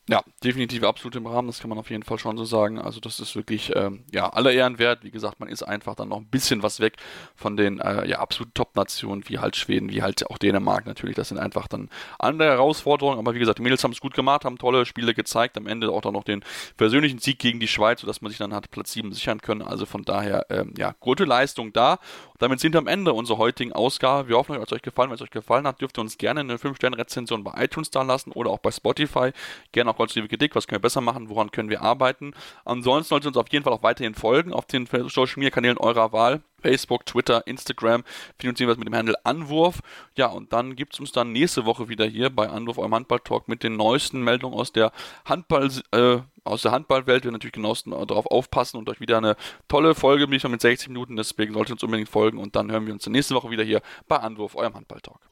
[0.09, 2.81] Ja, definitiv absolut im Rahmen, das kann man auf jeden Fall schon so sagen.
[2.81, 5.05] Also das ist wirklich ähm, ja aller Ehren wert.
[5.05, 6.97] Wie gesagt, man ist einfach dann noch ein bisschen was weg
[7.37, 11.15] von den äh, ja absolut Top-Nationen wie halt Schweden, wie halt auch Dänemark natürlich.
[11.15, 11.89] Das sind einfach dann
[12.19, 13.21] andere Herausforderungen.
[13.21, 15.57] Aber wie gesagt, die Mädels haben es gut gemacht, haben tolle Spiele gezeigt.
[15.57, 16.45] Am Ende auch dann noch den
[16.77, 19.63] persönlichen Sieg gegen die Schweiz, sodass man sich dann hat Platz 7 sichern können.
[19.63, 21.93] Also von daher ähm, ja gute Leistung da.
[21.93, 24.29] Und damit sind wir am Ende unserer heutigen Ausgabe.
[24.29, 25.11] Wir hoffen, es hat euch gefallen.
[25.11, 28.33] Wenn es euch gefallen hat, dürft ihr uns gerne eine 5-Sterne-Rezension bei iTunes da lassen
[28.33, 29.31] oder auch bei Spotify.
[29.71, 32.35] Gerne auch konstruktive Kritik, was können wir besser machen, woran können wir arbeiten.
[32.65, 35.79] Ansonsten solltet ihr uns auf jeden Fall auch weiterhin folgen auf den Social Media Kanälen
[35.79, 36.43] eurer Wahl.
[36.63, 38.05] Facebook, Twitter, Instagram,
[38.39, 39.81] finanzieren wir mit dem Handel Anwurf.
[40.17, 43.49] Ja, und dann gibt es uns dann nächste Woche wieder hier bei Anwurf eurem Handball-Talk
[43.49, 44.93] mit den neuesten Meldungen aus der
[45.25, 47.25] Handball, äh, aus der Handballwelt.
[47.25, 49.37] Wir natürlich genauestens darauf aufpassen und euch wieder eine
[49.69, 51.17] tolle Folge mit 60 Minuten.
[51.17, 53.83] Deswegen solltet ihr uns unbedingt folgen und dann hören wir uns nächste Woche wieder hier
[54.09, 55.32] bei Anwurf, eurem Handball-Talk.